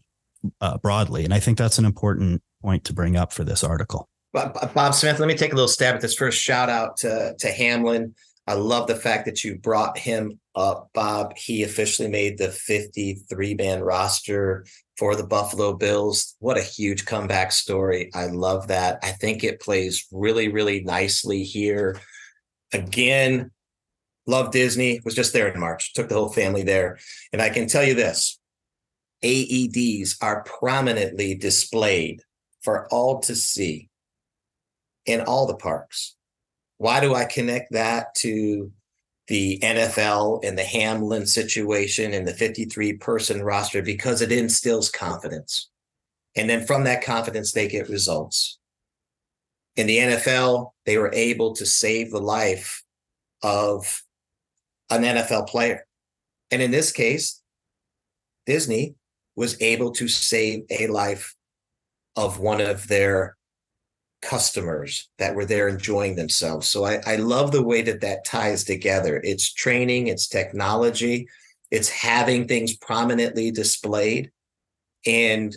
uh, 0.60 0.78
broadly. 0.78 1.24
And 1.24 1.34
I 1.34 1.40
think 1.40 1.58
that's 1.58 1.78
an 1.78 1.84
important 1.84 2.42
point 2.62 2.84
to 2.84 2.92
bring 2.92 3.16
up 3.16 3.32
for 3.32 3.44
this 3.44 3.62
article. 3.62 4.08
Bob 4.32 4.94
Smith, 4.94 5.18
let 5.18 5.28
me 5.28 5.34
take 5.34 5.52
a 5.52 5.54
little 5.54 5.68
stab 5.68 5.94
at 5.94 6.00
this 6.00 6.14
first. 6.14 6.40
Shout 6.40 6.68
out 6.68 6.98
to, 6.98 7.34
to 7.38 7.48
Hamlin. 7.48 8.14
I 8.46 8.54
love 8.54 8.86
the 8.86 8.96
fact 8.96 9.24
that 9.26 9.42
you 9.42 9.58
brought 9.58 9.98
him 9.98 10.38
up, 10.54 10.90
Bob. 10.94 11.36
He 11.36 11.62
officially 11.62 12.08
made 12.08 12.38
the 12.38 12.50
53 12.50 13.54
man 13.54 13.82
roster 13.82 14.66
for 14.98 15.16
the 15.16 15.26
Buffalo 15.26 15.74
Bills. 15.74 16.36
What 16.38 16.58
a 16.58 16.62
huge 16.62 17.06
comeback 17.06 17.50
story. 17.50 18.10
I 18.14 18.26
love 18.26 18.68
that. 18.68 18.98
I 19.02 19.10
think 19.10 19.42
it 19.42 19.60
plays 19.60 20.06
really, 20.12 20.48
really 20.48 20.82
nicely 20.84 21.42
here. 21.42 22.00
Again, 22.72 23.50
love 24.26 24.52
Disney, 24.52 25.00
was 25.04 25.14
just 25.14 25.32
there 25.32 25.48
in 25.48 25.58
March, 25.58 25.92
took 25.92 26.08
the 26.08 26.14
whole 26.14 26.32
family 26.32 26.62
there. 26.62 26.98
And 27.32 27.42
I 27.42 27.50
can 27.50 27.66
tell 27.66 27.84
you 27.84 27.94
this 27.94 28.38
AEDs 29.22 30.16
are 30.20 30.42
prominently 30.44 31.34
displayed 31.34 32.22
for 32.62 32.86
all 32.88 33.20
to 33.20 33.34
see 33.34 33.88
in 35.06 35.20
all 35.22 35.46
the 35.46 35.56
parks. 35.56 36.16
Why 36.78 37.00
do 37.00 37.14
I 37.14 37.24
connect 37.24 37.72
that 37.72 38.14
to 38.16 38.72
the 39.28 39.58
NFL 39.62 40.44
and 40.44 40.58
the 40.58 40.64
Hamlin 40.64 41.26
situation 41.26 42.12
and 42.12 42.26
the 42.26 42.34
53 42.34 42.94
person 42.94 43.42
roster? 43.42 43.82
Because 43.82 44.20
it 44.20 44.32
instills 44.32 44.90
confidence. 44.90 45.70
And 46.34 46.50
then 46.50 46.66
from 46.66 46.84
that 46.84 47.02
confidence, 47.02 47.52
they 47.52 47.66
get 47.66 47.88
results. 47.88 48.58
In 49.76 49.86
the 49.86 49.98
NFL, 49.98 50.72
they 50.84 50.98
were 50.98 51.12
able 51.14 51.54
to 51.54 51.64
save 51.64 52.10
the 52.10 52.20
life 52.20 52.82
of 53.42 54.02
an 54.90 55.02
NFL 55.02 55.48
player. 55.48 55.86
And 56.50 56.60
in 56.60 56.70
this 56.70 56.92
case, 56.92 57.42
Disney 58.44 58.94
was 59.36 59.60
able 59.60 59.92
to 59.92 60.08
save 60.08 60.64
a 60.70 60.86
life 60.88 61.34
of 62.16 62.40
one 62.40 62.60
of 62.60 62.88
their 62.88 63.36
customers 64.22 65.08
that 65.18 65.34
were 65.34 65.44
there 65.44 65.68
enjoying 65.68 66.16
themselves. 66.16 66.66
So 66.66 66.84
I, 66.84 67.00
I 67.06 67.16
love 67.16 67.52
the 67.52 67.62
way 67.62 67.82
that 67.82 68.00
that 68.00 68.24
ties 68.24 68.64
together. 68.64 69.20
It's 69.22 69.52
training, 69.52 70.08
it's 70.08 70.26
technology, 70.26 71.28
it's 71.70 71.90
having 71.90 72.48
things 72.48 72.76
prominently 72.76 73.50
displayed 73.50 74.30
and 75.06 75.54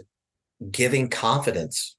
giving 0.72 1.08
confidence 1.08 1.96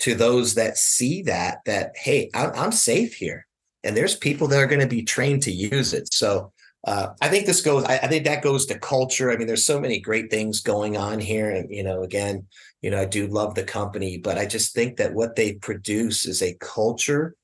to 0.00 0.14
those 0.14 0.54
that 0.54 0.76
see 0.76 1.22
that, 1.22 1.58
that, 1.66 1.92
hey, 1.96 2.30
I'm, 2.34 2.50
I'm 2.54 2.72
safe 2.72 3.14
here. 3.14 3.46
And 3.84 3.96
there's 3.96 4.16
people 4.16 4.48
that 4.48 4.58
are 4.58 4.66
going 4.66 4.80
to 4.80 4.86
be 4.86 5.02
trained 5.02 5.42
to 5.44 5.52
use 5.52 5.94
it. 5.94 6.12
So 6.12 6.52
uh, 6.84 7.08
I 7.20 7.28
think 7.28 7.46
this 7.46 7.60
goes. 7.60 7.84
I, 7.84 7.98
I, 7.98 8.06
think 8.06 8.24
that 8.24 8.42
goes 8.42 8.64
to 8.66 8.78
culture. 8.78 9.30
I 9.30 9.36
mean, 9.36 9.46
there's 9.46 9.66
so 9.66 9.80
many 9.80 10.00
great 10.00 10.30
things 10.30 10.60
going 10.60 10.96
on 10.96 11.20
here, 11.20 11.50
and 11.50 11.70
you 11.70 11.82
know, 11.82 12.02
again, 12.02 12.46
you 12.80 12.90
know, 12.90 13.00
I 13.00 13.04
do 13.04 13.26
love 13.26 13.54
the 13.54 13.64
company, 13.64 14.16
but 14.16 14.38
I 14.38 14.46
just 14.46 14.74
think 14.74 14.96
that 14.96 15.12
what 15.12 15.36
they 15.36 15.54
produce 15.54 16.24
is 16.24 16.42
a 16.42 16.56
culture, 16.58 17.34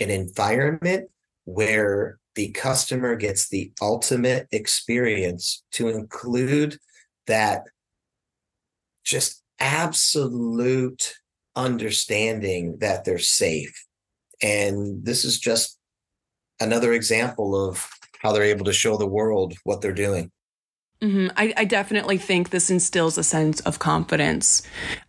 an 0.00 0.08
environment 0.08 1.10
where 1.44 2.18
the 2.36 2.48
customer 2.52 3.16
gets 3.16 3.48
the 3.48 3.70
ultimate 3.82 4.48
experience, 4.50 5.62
to 5.72 5.88
include 5.88 6.78
that 7.26 7.64
just 9.04 9.42
absolute 9.60 11.16
understanding 11.54 12.78
that 12.78 13.04
they're 13.04 13.18
safe, 13.18 13.86
and 14.42 15.04
this 15.04 15.22
is 15.22 15.38
just 15.38 15.78
another 16.60 16.94
example 16.94 17.54
of 17.68 17.90
how 18.20 18.32
they're 18.32 18.42
able 18.44 18.64
to 18.66 18.72
show 18.72 18.96
the 18.96 19.06
world 19.06 19.54
what 19.64 19.80
they're 19.80 19.92
doing. 19.92 20.30
Mm-hmm. 21.02 21.28
I, 21.36 21.52
I, 21.58 21.64
definitely 21.66 22.16
think 22.16 22.48
this 22.48 22.70
instills 22.70 23.18
a 23.18 23.22
sense 23.22 23.60
of 23.60 23.78
confidence. 23.78 24.62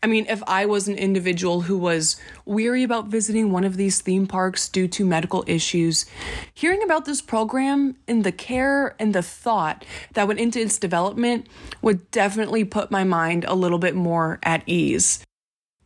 I 0.04 0.08
mean, 0.08 0.26
if 0.28 0.44
I 0.46 0.66
was 0.66 0.90
an 0.90 0.96
individual 0.96 1.62
who 1.62 1.78
was 1.78 2.18
weary 2.44 2.84
about 2.84 3.08
visiting 3.08 3.54
one 3.54 3.64
of 3.64 3.78
these 3.78 4.02
theme 4.02 4.28
parks 4.28 4.68
due 4.68 4.90
to 4.90 5.06
medical 5.06 5.46
issues, 5.48 6.06
hearing 6.54 6.84
about 6.84 7.06
this 7.06 7.22
program 7.22 7.96
and 8.06 8.26
the 8.26 8.34
care 8.34 8.98
and 9.00 9.16
the 9.16 9.22
thought 9.24 9.86
that 10.12 10.28
went 10.28 10.42
into 10.42 10.60
its 10.60 10.78
development 10.78 11.48
would 11.82 12.12
definitely 12.12 12.66
put 12.66 12.92
my 12.92 13.06
mind 13.06 13.46
a 13.46 13.56
little 13.56 13.80
bit 13.80 13.96
more 13.96 14.40
at 14.44 14.64
ease. 14.66 15.24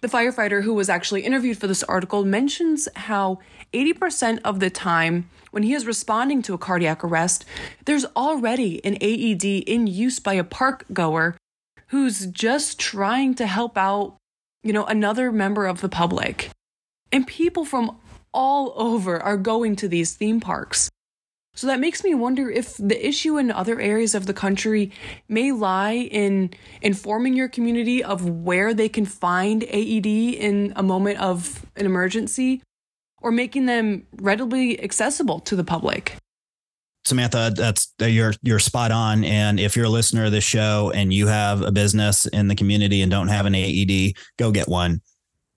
The 0.01 0.07
firefighter 0.07 0.63
who 0.63 0.73
was 0.73 0.89
actually 0.89 1.21
interviewed 1.21 1.59
for 1.59 1.67
this 1.67 1.83
article 1.83 2.25
mentions 2.25 2.89
how 2.95 3.39
80% 3.71 4.39
of 4.43 4.59
the 4.59 4.71
time, 4.71 5.29
when 5.51 5.61
he 5.61 5.73
is 5.73 5.85
responding 5.85 6.41
to 6.41 6.55
a 6.55 6.57
cardiac 6.57 7.03
arrest, 7.03 7.45
there's 7.85 8.05
already 8.15 8.83
an 8.83 8.97
AED 8.99 9.43
in 9.43 9.85
use 9.85 10.19
by 10.19 10.33
a 10.33 10.43
park 10.43 10.85
goer 10.91 11.37
who's 11.89 12.25
just 12.25 12.79
trying 12.79 13.35
to 13.35 13.45
help 13.45 13.77
out, 13.77 14.17
you 14.63 14.73
know, 14.73 14.85
another 14.85 15.31
member 15.31 15.67
of 15.67 15.81
the 15.81 15.89
public. 15.89 16.49
And 17.11 17.27
people 17.27 17.63
from 17.63 17.97
all 18.33 18.73
over 18.75 19.21
are 19.21 19.37
going 19.37 19.75
to 19.75 19.87
these 19.87 20.15
theme 20.15 20.39
parks. 20.39 20.89
So 21.53 21.67
that 21.67 21.79
makes 21.79 22.03
me 22.03 22.15
wonder 22.15 22.49
if 22.49 22.77
the 22.77 23.05
issue 23.05 23.37
in 23.37 23.51
other 23.51 23.79
areas 23.79 24.15
of 24.15 24.25
the 24.25 24.33
country 24.33 24.91
may 25.27 25.51
lie 25.51 26.07
in 26.09 26.51
informing 26.81 27.33
your 27.33 27.49
community 27.49 28.03
of 28.03 28.27
where 28.27 28.73
they 28.73 28.87
can 28.87 29.05
find 29.05 29.63
AED 29.63 30.05
in 30.05 30.71
a 30.75 30.83
moment 30.83 31.19
of 31.19 31.65
an 31.75 31.85
emergency 31.85 32.63
or 33.21 33.31
making 33.31 33.65
them 33.65 34.07
readily 34.17 34.81
accessible 34.81 35.39
to 35.41 35.55
the 35.55 35.63
public. 35.63 36.15
Samantha, 37.03 37.51
that's 37.55 37.93
you're 37.99 38.33
you're 38.43 38.59
spot 38.59 38.91
on. 38.91 39.23
And 39.23 39.59
if 39.59 39.75
you're 39.75 39.85
a 39.85 39.89
listener 39.89 40.25
of 40.25 40.31
this 40.31 40.43
show 40.43 40.91
and 40.93 41.11
you 41.11 41.27
have 41.27 41.61
a 41.61 41.71
business 41.71 42.27
in 42.27 42.47
the 42.47 42.55
community 42.55 43.01
and 43.01 43.11
don't 43.11 43.27
have 43.27 43.45
an 43.45 43.55
AED, 43.55 44.13
go 44.37 44.51
get 44.51 44.67
one. 44.67 45.01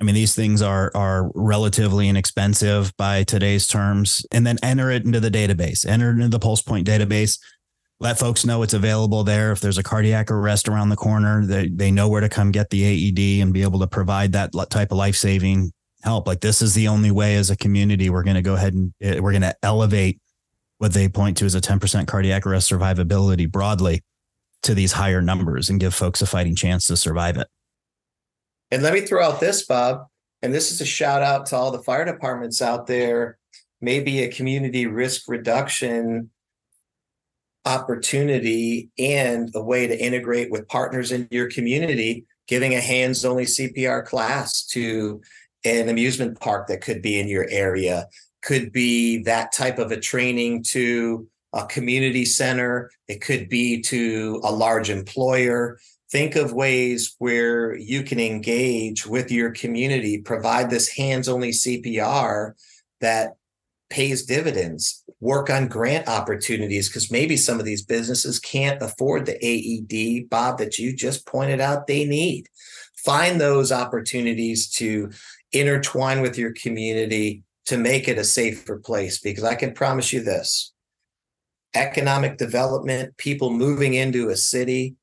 I 0.04 0.06
mean, 0.06 0.14
these 0.14 0.34
things 0.34 0.60
are 0.60 0.92
are 0.94 1.30
relatively 1.34 2.10
inexpensive 2.10 2.94
by 2.98 3.24
today's 3.24 3.66
terms, 3.66 4.26
and 4.32 4.46
then 4.46 4.58
enter 4.62 4.90
it 4.90 5.06
into 5.06 5.18
the 5.18 5.30
database. 5.30 5.86
Enter 5.86 6.10
it 6.10 6.16
into 6.16 6.28
the 6.28 6.38
Pulse 6.38 6.60
Point 6.60 6.86
database. 6.86 7.38
Let 8.00 8.18
folks 8.18 8.44
know 8.44 8.62
it's 8.62 8.74
available 8.74 9.24
there. 9.24 9.50
If 9.50 9.60
there's 9.60 9.78
a 9.78 9.82
cardiac 9.82 10.30
arrest 10.30 10.68
around 10.68 10.90
the 10.90 10.96
corner, 10.96 11.46
they 11.46 11.68
they 11.68 11.90
know 11.90 12.10
where 12.10 12.20
to 12.20 12.28
come 12.28 12.50
get 12.50 12.68
the 12.68 12.84
AED 12.84 13.42
and 13.42 13.54
be 13.54 13.62
able 13.62 13.80
to 13.80 13.86
provide 13.86 14.32
that 14.32 14.52
type 14.68 14.92
of 14.92 14.98
life 14.98 15.16
saving 15.16 15.72
help. 16.02 16.26
Like 16.26 16.40
this 16.40 16.60
is 16.60 16.74
the 16.74 16.88
only 16.88 17.10
way 17.10 17.36
as 17.36 17.48
a 17.48 17.56
community 17.56 18.10
we're 18.10 18.24
going 18.24 18.36
to 18.36 18.42
go 18.42 18.56
ahead 18.56 18.74
and 18.74 18.92
eh, 19.00 19.20
we're 19.20 19.32
going 19.32 19.40
to 19.40 19.56
elevate 19.62 20.20
what 20.76 20.92
they 20.92 21.08
point 21.08 21.38
to 21.38 21.46
as 21.46 21.54
a 21.54 21.62
10% 21.62 22.06
cardiac 22.06 22.46
arrest 22.46 22.70
survivability 22.70 23.50
broadly 23.50 24.02
to 24.64 24.74
these 24.74 24.92
higher 24.92 25.22
numbers 25.22 25.70
and 25.70 25.80
give 25.80 25.94
folks 25.94 26.20
a 26.20 26.26
fighting 26.26 26.54
chance 26.56 26.88
to 26.88 26.96
survive 26.98 27.38
it. 27.38 27.46
And 28.74 28.82
let 28.82 28.92
me 28.92 29.02
throw 29.02 29.22
out 29.22 29.38
this, 29.38 29.64
Bob, 29.64 30.08
and 30.42 30.52
this 30.52 30.72
is 30.72 30.80
a 30.80 30.84
shout 30.84 31.22
out 31.22 31.46
to 31.46 31.56
all 31.56 31.70
the 31.70 31.84
fire 31.84 32.04
departments 32.04 32.60
out 32.60 32.88
there. 32.88 33.38
Maybe 33.80 34.24
a 34.24 34.32
community 34.32 34.88
risk 34.88 35.28
reduction 35.28 36.30
opportunity 37.64 38.90
and 38.98 39.48
a 39.54 39.62
way 39.62 39.86
to 39.86 39.96
integrate 39.96 40.50
with 40.50 40.66
partners 40.66 41.12
in 41.12 41.28
your 41.30 41.48
community, 41.48 42.26
giving 42.48 42.74
a 42.74 42.80
hands 42.80 43.24
only 43.24 43.44
CPR 43.44 44.04
class 44.04 44.66
to 44.72 45.22
an 45.64 45.88
amusement 45.88 46.40
park 46.40 46.66
that 46.66 46.80
could 46.80 47.00
be 47.00 47.20
in 47.20 47.28
your 47.28 47.46
area 47.50 48.08
could 48.42 48.72
be 48.72 49.22
that 49.22 49.52
type 49.52 49.78
of 49.78 49.92
a 49.92 50.00
training 50.00 50.64
to 50.64 51.28
a 51.52 51.64
community 51.66 52.24
center, 52.24 52.90
it 53.06 53.20
could 53.20 53.48
be 53.48 53.80
to 53.82 54.40
a 54.42 54.50
large 54.50 54.90
employer. 54.90 55.78
Think 56.14 56.36
of 56.36 56.52
ways 56.52 57.16
where 57.18 57.74
you 57.74 58.04
can 58.04 58.20
engage 58.20 59.04
with 59.04 59.32
your 59.32 59.50
community, 59.50 60.18
provide 60.18 60.70
this 60.70 60.88
hands 60.88 61.28
only 61.28 61.50
CPR 61.50 62.52
that 63.00 63.34
pays 63.90 64.24
dividends, 64.24 65.02
work 65.18 65.50
on 65.50 65.66
grant 65.66 66.06
opportunities, 66.06 66.88
because 66.88 67.10
maybe 67.10 67.36
some 67.36 67.58
of 67.58 67.64
these 67.64 67.84
businesses 67.84 68.38
can't 68.38 68.80
afford 68.80 69.26
the 69.26 69.36
AED, 69.44 70.30
Bob, 70.30 70.58
that 70.58 70.78
you 70.78 70.94
just 70.94 71.26
pointed 71.26 71.60
out 71.60 71.88
they 71.88 72.04
need. 72.04 72.46
Find 73.04 73.40
those 73.40 73.72
opportunities 73.72 74.70
to 74.74 75.10
intertwine 75.50 76.20
with 76.20 76.38
your 76.38 76.52
community 76.52 77.42
to 77.66 77.76
make 77.76 78.06
it 78.06 78.18
a 78.18 78.24
safer 78.24 78.78
place, 78.78 79.18
because 79.18 79.42
I 79.42 79.56
can 79.56 79.74
promise 79.74 80.12
you 80.12 80.22
this 80.22 80.74
economic 81.74 82.38
development, 82.38 83.16
people 83.16 83.50
moving 83.50 83.94
into 83.94 84.28
a 84.28 84.36
city 84.36 84.94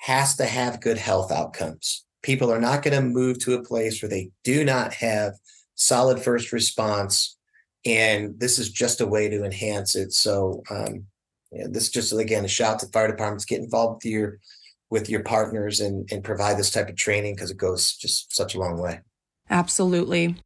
has 0.00 0.36
to 0.36 0.46
have 0.46 0.80
good 0.80 0.98
health 0.98 1.30
outcomes. 1.30 2.04
People 2.22 2.52
are 2.52 2.60
not 2.60 2.82
going 2.82 2.94
to 2.94 3.02
move 3.02 3.38
to 3.40 3.54
a 3.54 3.62
place 3.62 4.02
where 4.02 4.08
they 4.08 4.30
do 4.44 4.64
not 4.64 4.94
have 4.94 5.34
solid 5.74 6.20
first 6.20 6.52
response. 6.52 7.36
And 7.84 8.38
this 8.38 8.58
is 8.58 8.70
just 8.70 9.00
a 9.00 9.06
way 9.06 9.28
to 9.28 9.44
enhance 9.44 9.94
it. 9.94 10.12
So, 10.12 10.62
um, 10.70 11.06
this 11.52 11.84
is 11.84 11.90
just 11.90 12.12
again 12.12 12.44
a 12.44 12.48
shout 12.48 12.78
to 12.78 12.86
fire 12.86 13.08
departments 13.08 13.44
get 13.44 13.60
involved 13.60 14.04
with 14.04 14.12
your 14.12 14.38
with 14.88 15.10
your 15.10 15.22
partners 15.22 15.80
and 15.80 16.08
and 16.12 16.22
provide 16.22 16.56
this 16.56 16.70
type 16.70 16.88
of 16.88 16.96
training 16.96 17.34
because 17.34 17.50
it 17.50 17.56
goes 17.56 17.96
just 17.96 18.34
such 18.34 18.54
a 18.54 18.58
long 18.58 18.80
way. 18.80 19.00
Absolutely. 19.48 20.36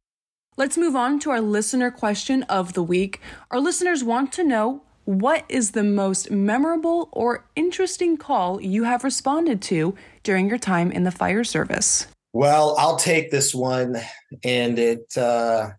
Let's 0.57 0.77
move 0.77 0.95
on 0.95 1.19
to 1.19 1.31
our 1.31 1.41
listener 1.41 1.91
question 1.91 2.43
of 2.43 2.73
the 2.73 2.83
week. 2.83 3.21
Our 3.51 3.59
listeners 3.59 4.03
want 4.03 4.31
to 4.33 4.43
know 4.43 4.83
what 5.05 5.45
is 5.47 5.71
the 5.71 5.83
most 5.83 6.31
memorable 6.31 7.09
or 7.11 7.45
interesting 7.55 8.17
call 8.17 8.59
you 8.59 8.83
have 8.83 9.03
responded 9.03 9.61
to 9.61 9.95
during 10.23 10.49
your 10.49 10.57
time 10.57 10.91
in 10.91 11.03
the 11.03 11.11
fire 11.11 11.43
service? 11.43 12.07
Well, 12.33 12.75
I'll 12.77 12.97
take 12.97 13.31
this 13.31 13.55
one. 13.55 13.97
And 14.43 14.77
it 14.77 15.15
uh, 15.15 15.69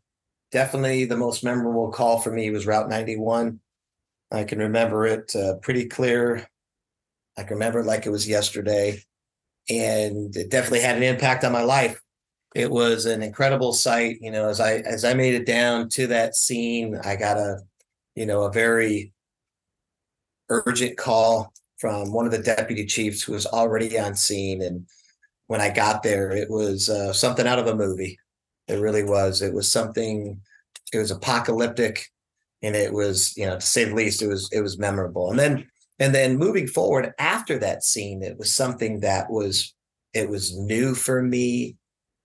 definitely 0.52 1.04
the 1.04 1.16
most 1.16 1.44
memorable 1.44 1.90
call 1.90 2.18
for 2.18 2.30
me 2.30 2.50
was 2.50 2.66
Route 2.66 2.88
91. 2.88 3.60
I 4.32 4.44
can 4.44 4.58
remember 4.60 5.06
it 5.06 5.34
uh, 5.36 5.56
pretty 5.56 5.86
clear. 5.86 6.48
I 7.36 7.42
can 7.42 7.54
remember 7.54 7.80
it 7.80 7.86
like 7.86 8.06
it 8.06 8.10
was 8.10 8.28
yesterday. 8.28 9.02
And 9.68 10.34
it 10.36 10.50
definitely 10.50 10.80
had 10.80 10.96
an 10.96 11.02
impact 11.02 11.44
on 11.44 11.52
my 11.52 11.62
life. 11.62 12.00
It 12.54 12.70
was 12.70 13.04
an 13.04 13.22
incredible 13.22 13.72
sight. 13.72 14.18
You 14.20 14.30
know, 14.30 14.48
as 14.48 14.60
I 14.60 14.76
as 14.76 15.04
I 15.04 15.12
made 15.14 15.34
it 15.34 15.44
down 15.44 15.88
to 15.90 16.06
that 16.06 16.36
scene, 16.36 16.98
I 17.04 17.16
got 17.16 17.36
a, 17.36 17.58
you 18.14 18.24
know, 18.24 18.44
a 18.44 18.52
very 18.52 19.12
urgent 20.48 20.96
call 20.96 21.52
from 21.78 22.12
one 22.12 22.26
of 22.26 22.32
the 22.32 22.42
deputy 22.42 22.86
chiefs 22.86 23.22
who 23.22 23.32
was 23.32 23.46
already 23.46 23.98
on 23.98 24.14
scene. 24.14 24.62
And 24.62 24.86
when 25.46 25.60
I 25.60 25.70
got 25.70 26.02
there, 26.02 26.30
it 26.30 26.50
was 26.50 26.88
uh, 26.88 27.12
something 27.12 27.46
out 27.46 27.58
of 27.58 27.66
a 27.66 27.74
movie. 27.74 28.18
It 28.68 28.80
really 28.80 29.04
was. 29.04 29.42
It 29.42 29.54
was 29.54 29.70
something. 29.70 30.40
It 30.92 30.98
was 30.98 31.10
apocalyptic, 31.10 32.06
and 32.62 32.74
it 32.74 32.92
was, 32.92 33.36
you 33.36 33.46
know, 33.46 33.56
to 33.56 33.60
say 33.60 33.84
the 33.84 33.94
least, 33.94 34.22
it 34.22 34.28
was 34.28 34.48
it 34.52 34.60
was 34.60 34.78
memorable. 34.78 35.30
And 35.30 35.38
then 35.38 35.66
and 35.98 36.14
then 36.14 36.36
moving 36.36 36.66
forward 36.66 37.12
after 37.18 37.58
that 37.58 37.84
scene, 37.84 38.22
it 38.22 38.38
was 38.38 38.52
something 38.52 39.00
that 39.00 39.30
was 39.30 39.74
it 40.14 40.28
was 40.28 40.56
new 40.56 40.94
for 40.94 41.22
me, 41.22 41.76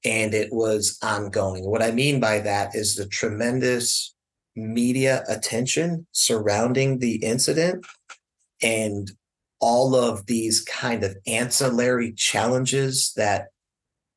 and 0.03 0.33
it 0.33 0.51
was 0.51 0.97
ongoing. 1.03 1.65
What 1.69 1.81
I 1.81 1.91
mean 1.91 2.19
by 2.19 2.39
that 2.39 2.75
is 2.75 2.95
the 2.95 3.07
tremendous 3.07 4.15
media 4.55 5.23
attention 5.27 6.05
surrounding 6.11 6.99
the 6.99 7.15
incident 7.23 7.85
and 8.61 9.11
all 9.59 9.95
of 9.95 10.25
these 10.25 10.61
kind 10.61 11.03
of 11.03 11.15
ancillary 11.27 12.11
challenges 12.13 13.13
that 13.15 13.47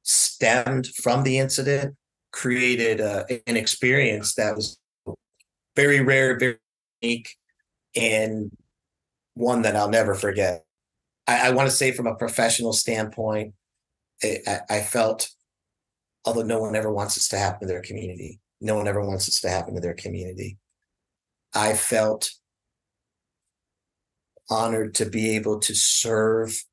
stemmed 0.02 0.86
from 0.88 1.22
the 1.22 1.38
incident 1.38 1.94
created 2.32 3.00
a, 3.00 3.24
an 3.46 3.56
experience 3.56 4.34
that 4.34 4.56
was 4.56 4.78
very 5.76 6.00
rare, 6.00 6.38
very 6.38 6.58
unique, 7.00 7.36
and 7.94 8.50
one 9.34 9.62
that 9.62 9.76
I'll 9.76 9.88
never 9.88 10.14
forget. 10.14 10.64
I, 11.26 11.48
I 11.48 11.50
want 11.50 11.68
to 11.68 11.74
say, 11.74 11.92
from 11.92 12.06
a 12.06 12.14
professional 12.14 12.72
standpoint, 12.72 13.54
I, 14.22 14.60
I 14.70 14.80
felt, 14.80 15.30
although 16.24 16.42
no 16.42 16.60
one 16.60 16.74
ever 16.74 16.92
wants 16.92 17.14
this 17.14 17.28
to 17.28 17.38
happen 17.38 17.60
to 17.60 17.66
their 17.66 17.82
community, 17.82 18.40
no 18.60 18.76
one 18.76 18.88
ever 18.88 19.04
wants 19.04 19.26
this 19.26 19.40
to 19.40 19.48
happen 19.48 19.74
to 19.74 19.80
their 19.80 19.94
community. 19.94 20.58
I 21.54 21.74
felt 21.74 22.30
honored 24.50 24.94
to 24.96 25.06
be 25.06 25.36
able 25.36 25.58
to 25.60 25.74
serve 25.74 26.64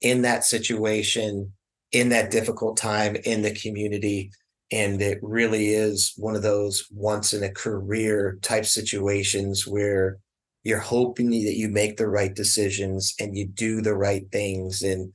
in 0.00 0.22
that 0.22 0.44
situation, 0.44 1.52
in 1.92 2.08
that 2.10 2.30
difficult 2.30 2.76
time 2.76 3.16
in 3.24 3.42
the 3.42 3.54
community. 3.54 4.30
And 4.72 5.00
it 5.02 5.18
really 5.22 5.70
is 5.70 6.12
one 6.16 6.36
of 6.36 6.42
those 6.42 6.86
once 6.90 7.32
in 7.32 7.42
a 7.42 7.50
career 7.50 8.38
type 8.42 8.64
situations 8.64 9.66
where 9.66 10.18
you're 10.62 10.78
hoping 10.78 11.30
that 11.30 11.56
you 11.56 11.68
make 11.68 11.96
the 11.96 12.08
right 12.08 12.34
decisions 12.34 13.14
and 13.18 13.36
you 13.36 13.46
do 13.46 13.80
the 13.80 13.94
right 13.94 14.30
things 14.30 14.82
and 14.82 15.12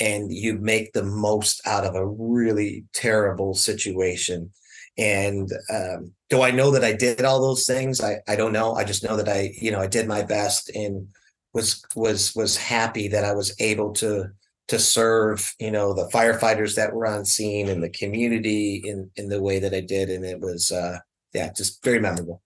and 0.00 0.32
you 0.32 0.54
make 0.54 0.92
the 0.92 1.02
most 1.02 1.60
out 1.66 1.84
of 1.84 1.96
a 1.96 2.06
really 2.06 2.84
terrible 2.92 3.52
situation 3.52 4.50
and 4.98 5.50
um, 5.72 6.12
do 6.28 6.42
i 6.42 6.50
know 6.50 6.70
that 6.70 6.84
i 6.84 6.92
did 6.92 7.24
all 7.24 7.40
those 7.40 7.64
things? 7.64 8.00
I, 8.00 8.18
I 8.28 8.36
don't 8.36 8.52
know. 8.52 8.74
I 8.74 8.84
just 8.84 9.04
know 9.04 9.16
that 9.16 9.28
i 9.28 9.52
you 9.54 9.70
know 9.70 9.80
i 9.80 9.86
did 9.86 10.06
my 10.06 10.22
best 10.22 10.70
and 10.74 11.08
was 11.54 11.82
was 11.96 12.34
was 12.34 12.56
happy 12.56 13.08
that 13.08 13.24
I 13.24 13.32
was 13.32 13.54
able 13.60 13.92
to 13.94 14.30
to 14.68 14.78
serve 14.78 15.54
you 15.58 15.70
know 15.70 15.94
the 15.94 16.08
firefighters 16.08 16.74
that 16.76 16.92
were 16.92 17.06
on 17.06 17.24
scene 17.24 17.68
and 17.68 17.82
the 17.82 17.90
community 17.90 18.82
in 18.84 19.10
in 19.16 19.28
the 19.28 19.42
way 19.42 19.58
that 19.58 19.74
I 19.74 19.80
did. 19.80 20.10
And 20.10 20.24
it 20.24 20.40
was 20.40 20.70
uh 20.70 20.98
yeah 21.32 21.52
just 21.52 21.82
very 21.84 22.00
memorable. 22.00 22.42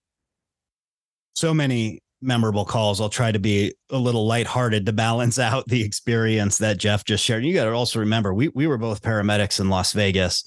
So 1.34 1.52
many 1.52 2.00
memorable 2.20 2.64
calls. 2.64 3.00
I'll 3.00 3.08
try 3.08 3.32
to 3.32 3.40
be 3.40 3.74
a 3.90 3.98
little 3.98 4.26
lighthearted 4.26 4.86
to 4.86 4.92
balance 4.92 5.38
out 5.50 5.66
the 5.66 5.82
experience 5.82 6.58
that 6.58 6.78
Jeff 6.78 7.04
just 7.04 7.24
shared. 7.24 7.44
You 7.44 7.54
got 7.54 7.64
to 7.64 7.72
also 7.72 7.98
remember 7.98 8.32
we 8.32 8.48
we 8.48 8.66
were 8.66 8.78
both 8.78 9.02
paramedics 9.02 9.60
in 9.60 9.68
Las 9.68 9.92
Vegas 9.92 10.44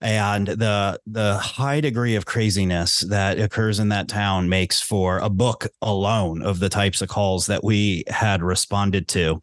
and 0.00 0.46
the 0.46 1.00
the 1.06 1.34
high 1.38 1.80
degree 1.80 2.14
of 2.14 2.26
craziness 2.26 3.00
that 3.00 3.38
occurs 3.38 3.78
in 3.78 3.88
that 3.90 4.08
town 4.08 4.48
makes 4.48 4.80
for 4.80 5.18
a 5.18 5.30
book 5.30 5.66
alone 5.82 6.42
of 6.42 6.60
the 6.60 6.68
types 6.68 7.02
of 7.02 7.08
calls 7.08 7.46
that 7.46 7.64
we 7.64 8.04
had 8.08 8.42
responded 8.42 9.08
to. 9.08 9.42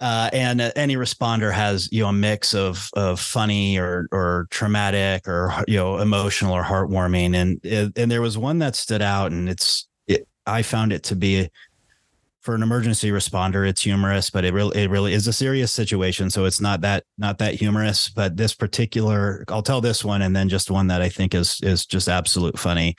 Uh, 0.00 0.28
and 0.32 0.60
uh, 0.60 0.72
any 0.74 0.96
responder 0.96 1.52
has 1.52 1.88
you 1.92 2.02
know 2.02 2.08
a 2.08 2.12
mix 2.12 2.54
of 2.54 2.90
of 2.94 3.20
funny 3.20 3.78
or 3.78 4.08
or 4.10 4.48
traumatic 4.50 5.28
or 5.28 5.54
you 5.68 5.76
know 5.76 5.98
emotional 5.98 6.52
or 6.52 6.64
heartwarming. 6.64 7.36
And 7.36 7.94
and 7.96 8.10
there 8.10 8.20
was 8.20 8.36
one 8.36 8.58
that 8.58 8.74
stood 8.74 9.00
out 9.00 9.30
and 9.30 9.48
it's 9.48 9.86
it, 10.08 10.26
I 10.44 10.62
found 10.62 10.92
it 10.92 11.04
to 11.04 11.16
be 11.16 11.48
for 12.42 12.56
an 12.56 12.62
emergency 12.62 13.10
responder, 13.10 13.66
it's 13.66 13.82
humorous, 13.82 14.28
but 14.28 14.44
it 14.44 14.52
really 14.52 14.82
it 14.82 14.90
really 14.90 15.12
is 15.12 15.28
a 15.28 15.32
serious 15.32 15.72
situation. 15.72 16.28
So 16.28 16.44
it's 16.44 16.60
not 16.60 16.80
that 16.80 17.04
not 17.16 17.38
that 17.38 17.54
humorous. 17.54 18.08
But 18.08 18.36
this 18.36 18.52
particular, 18.52 19.44
I'll 19.48 19.62
tell 19.62 19.80
this 19.80 20.04
one, 20.04 20.22
and 20.22 20.34
then 20.34 20.48
just 20.48 20.70
one 20.70 20.88
that 20.88 21.00
I 21.00 21.08
think 21.08 21.34
is 21.34 21.60
is 21.62 21.86
just 21.86 22.08
absolute 22.08 22.58
funny, 22.58 22.96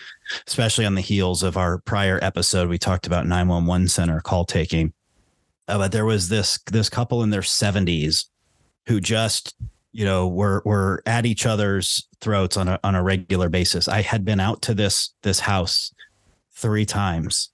especially 0.47 0.85
on 0.85 0.95
the 0.95 1.01
heels 1.01 1.43
of 1.43 1.57
our 1.57 1.79
prior 1.79 2.19
episode. 2.21 2.69
We 2.69 2.77
talked 2.77 3.05
about 3.05 3.27
nine 3.27 3.49
one 3.49 3.65
one 3.65 3.89
center 3.89 4.21
call 4.21 4.45
taking, 4.45 4.93
uh, 5.67 5.77
but 5.77 5.91
there 5.91 6.05
was 6.05 6.29
this 6.29 6.57
this 6.71 6.89
couple 6.89 7.21
in 7.21 7.29
their 7.29 7.43
seventies 7.43 8.29
who 8.87 9.01
just 9.01 9.55
you 9.91 10.05
know 10.05 10.25
were 10.27 10.61
were 10.63 11.03
at 11.05 11.25
each 11.25 11.45
other's 11.45 12.07
throats 12.21 12.55
on 12.55 12.69
a 12.69 12.79
on 12.81 12.95
a 12.95 13.03
regular 13.03 13.49
basis. 13.49 13.89
I 13.89 14.03
had 14.03 14.23
been 14.23 14.39
out 14.39 14.61
to 14.63 14.73
this 14.73 15.13
this 15.21 15.41
house 15.41 15.93
three 16.55 16.85
times 16.85 17.49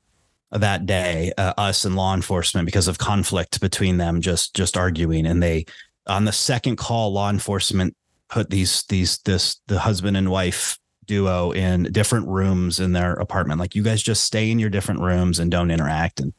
that 0.51 0.85
day, 0.85 1.31
uh, 1.37 1.53
us 1.57 1.85
and 1.85 1.95
law 1.95 2.15
enforcement, 2.15 2.65
because 2.65 2.87
of 2.87 2.97
conflict 2.97 3.61
between 3.61 3.97
them, 3.97 4.21
just 4.21 4.55
just 4.55 4.77
arguing. 4.77 5.25
And 5.25 5.41
they, 5.41 5.65
on 6.07 6.25
the 6.25 6.31
second 6.31 6.77
call, 6.77 7.13
law 7.13 7.29
enforcement 7.29 7.95
put 8.29 8.49
these 8.49 8.83
these 8.83 9.17
this 9.19 9.61
the 9.67 9.79
husband 9.79 10.17
and 10.17 10.29
wife 10.29 10.77
duo 11.05 11.51
in 11.51 11.83
different 11.91 12.27
rooms 12.27 12.79
in 12.79 12.93
their 12.93 13.13
apartment. 13.13 13.59
Like 13.59 13.75
you 13.75 13.83
guys 13.83 14.01
just 14.01 14.23
stay 14.23 14.51
in 14.51 14.59
your 14.59 14.69
different 14.69 15.01
rooms 15.01 15.39
and 15.39 15.49
don't 15.49 15.71
interact. 15.71 16.19
And 16.19 16.33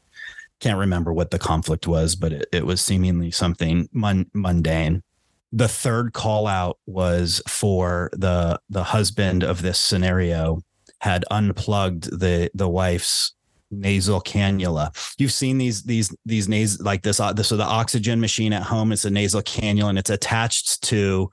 can't 0.61 0.79
remember 0.79 1.11
what 1.11 1.31
the 1.31 1.39
conflict 1.39 1.87
was, 1.87 2.15
but 2.15 2.31
it, 2.31 2.45
it 2.53 2.65
was 2.65 2.79
seemingly 2.79 3.31
something 3.31 3.89
mun- 3.91 4.29
mundane. 4.33 5.03
The 5.51 5.67
third 5.67 6.13
call 6.13 6.47
out 6.47 6.77
was 6.85 7.41
for 7.47 8.09
the 8.13 8.59
the 8.69 8.83
husband 8.83 9.43
of 9.43 9.61
this 9.61 9.79
scenario 9.79 10.63
had 10.99 11.25
unplugged 11.29 12.19
the 12.19 12.49
the 12.53 12.69
wife's 12.69 13.33
nasal 13.71 14.21
cannula. 14.21 14.91
You've 15.17 15.33
seen 15.33 15.57
these 15.57 15.83
these 15.83 16.15
these 16.25 16.47
nas 16.47 16.79
like 16.81 17.01
this 17.01 17.19
uh, 17.19 17.33
this 17.33 17.47
so 17.47 17.57
the 17.57 17.63
oxygen 17.63 18.19
machine 18.19 18.53
at 18.53 18.63
home. 18.63 18.91
It's 18.91 19.05
a 19.05 19.09
nasal 19.09 19.41
cannula 19.41 19.89
and 19.89 19.99
it's 19.99 20.09
attached 20.09 20.83
to 20.83 21.31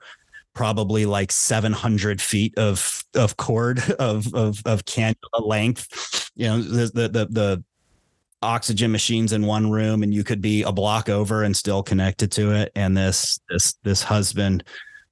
probably 0.53 1.05
like 1.05 1.31
700 1.31 2.21
feet 2.21 2.57
of 2.57 3.03
of 3.15 3.37
cord 3.37 3.79
of 3.99 4.33
of 4.33 4.61
of 4.65 4.85
cannula 4.85 5.45
length. 5.45 6.31
You 6.35 6.47
know 6.47 6.61
the 6.61 6.87
the 6.87 7.07
the, 7.09 7.25
the 7.25 7.63
oxygen 8.41 8.91
machines 8.91 9.33
in 9.33 9.45
one 9.45 9.69
room 9.69 10.01
and 10.01 10.13
you 10.13 10.23
could 10.23 10.41
be 10.41 10.63
a 10.63 10.71
block 10.71 11.09
over 11.09 11.43
and 11.43 11.55
still 11.55 11.83
connected 11.83 12.31
to 12.31 12.53
it 12.53 12.71
and 12.73 12.95
this 12.95 13.37
this 13.49 13.73
this 13.83 14.01
husband 14.01 14.63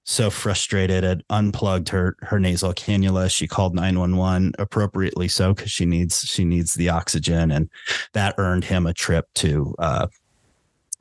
so 0.09 0.29
frustrated 0.29 1.03
had 1.03 1.21
unplugged 1.29 1.89
her 1.89 2.15
her 2.21 2.39
nasal 2.39 2.73
cannula. 2.73 3.29
She 3.29 3.45
called 3.45 3.75
911 3.75 4.53
appropriately 4.57 5.27
so 5.27 5.53
because 5.53 5.69
she 5.69 5.85
needs 5.85 6.21
she 6.21 6.45
needs 6.45 6.75
the 6.75 6.89
oxygen 6.89 7.51
and 7.51 7.69
that 8.13 8.33
earned 8.37 8.63
him 8.63 8.87
a 8.87 8.93
trip 8.93 9.27
to 9.35 9.75
uh 9.79 10.07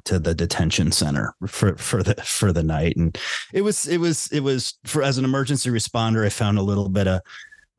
to 0.06 0.18
the 0.18 0.34
detention 0.34 0.90
center 0.90 1.34
for 1.46 1.76
for 1.76 2.02
the 2.02 2.16
for 2.16 2.52
the 2.52 2.64
night. 2.64 2.96
And 2.96 3.16
it 3.52 3.62
was 3.62 3.86
it 3.86 3.98
was 3.98 4.28
it 4.32 4.40
was 4.40 4.76
for 4.84 5.04
as 5.04 5.18
an 5.18 5.24
emergency 5.24 5.70
responder 5.70 6.26
i 6.26 6.28
found 6.28 6.58
a 6.58 6.62
little 6.62 6.88
bit 6.88 7.06
of 7.06 7.20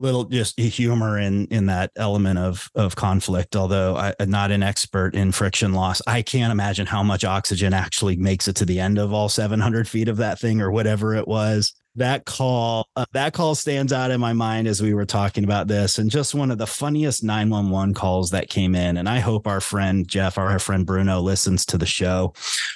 little 0.00 0.24
just 0.24 0.58
humor 0.58 1.18
in 1.18 1.46
in 1.46 1.66
that 1.66 1.90
element 1.96 2.38
of 2.38 2.70
of 2.74 2.94
conflict 2.94 3.56
although 3.56 3.96
I, 3.96 4.14
am 4.20 4.30
not 4.30 4.50
an 4.50 4.62
expert 4.62 5.14
in 5.14 5.32
friction 5.32 5.72
loss. 5.72 6.00
I 6.06 6.22
can't 6.22 6.52
imagine 6.52 6.86
how 6.86 7.02
much 7.02 7.24
oxygen 7.24 7.72
actually 7.72 8.16
makes 8.16 8.48
it 8.48 8.56
to 8.56 8.64
the 8.64 8.80
end 8.80 8.98
of 8.98 9.12
all 9.12 9.28
700 9.28 9.88
feet 9.88 10.08
of 10.08 10.16
that 10.18 10.38
thing 10.38 10.60
or 10.60 10.70
whatever 10.70 11.14
it 11.14 11.26
was 11.26 11.74
that 11.98 12.24
call 12.24 12.88
uh, 12.96 13.04
that 13.12 13.32
call 13.32 13.54
stands 13.54 13.92
out 13.92 14.10
in 14.10 14.20
my 14.20 14.32
mind 14.32 14.66
as 14.66 14.80
we 14.80 14.94
were 14.94 15.04
talking 15.04 15.44
about 15.44 15.68
this 15.68 15.98
and 15.98 16.10
just 16.10 16.34
one 16.34 16.50
of 16.50 16.58
the 16.58 16.66
funniest 16.66 17.22
911 17.22 17.94
calls 17.94 18.30
that 18.30 18.48
came 18.48 18.74
in. 18.74 18.96
And 18.96 19.08
i 19.08 19.18
hope 19.18 19.46
our 19.46 19.60
friend 19.60 20.06
jeff 20.06 20.38
our 20.38 20.58
friend 20.58 20.86
bruno 20.86 21.20
listens 21.20 21.66
to 21.66 21.78
the 21.78 21.86
show. 21.86 22.32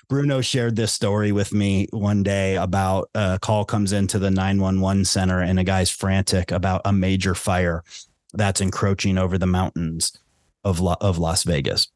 Bruno 0.08 0.40
shared 0.40 0.76
this 0.76 0.92
story 0.92 1.32
with 1.32 1.52
me 1.52 1.86
one 1.92 2.22
day 2.22 2.56
about 2.56 3.08
a 3.14 3.38
call 3.40 3.64
comes 3.64 3.92
into 3.92 4.18
the 4.18 4.30
911 4.30 5.04
center 5.04 5.40
and 5.40 5.58
a 5.58 5.64
guy's 5.64 5.90
frantic 5.90 6.50
about 6.50 6.82
a 6.84 6.92
major 6.92 7.34
fire 7.34 7.82
that's 8.34 8.60
encroaching 8.60 9.18
over 9.18 9.38
the 9.38 9.46
mountains 9.46 10.18
of, 10.64 10.80
La- 10.80 10.96
of 11.00 11.18
las 11.18 11.44
vegas. 11.44 11.88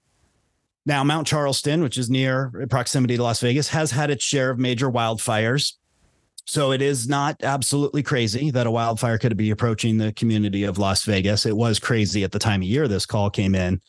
Now 0.84 1.02
mount 1.02 1.26
charleston 1.26 1.82
which 1.82 1.98
is 1.98 2.08
near 2.08 2.66
proximity 2.70 3.16
to 3.16 3.22
las 3.22 3.40
vegas 3.40 3.68
has 3.68 3.90
had 3.90 4.10
its 4.10 4.22
share 4.22 4.50
of 4.50 4.58
major 4.60 4.90
wildfires 4.90 5.72
so 6.46 6.70
it 6.70 6.80
is 6.80 7.08
not 7.08 7.42
absolutely 7.42 8.04
crazy 8.04 8.50
that 8.52 8.68
a 8.68 8.70
wildfire 8.70 9.18
could 9.18 9.36
be 9.36 9.50
approaching 9.50 9.98
the 9.98 10.12
community 10.12 10.62
of 10.62 10.78
Las 10.78 11.04
Vegas. 11.04 11.44
It 11.44 11.56
was 11.56 11.80
crazy 11.80 12.22
at 12.22 12.30
the 12.30 12.38
time 12.38 12.62
of 12.62 12.68
year 12.68 12.86
this 12.86 13.04
call 13.04 13.30
came 13.30 13.56
in, 13.56 13.80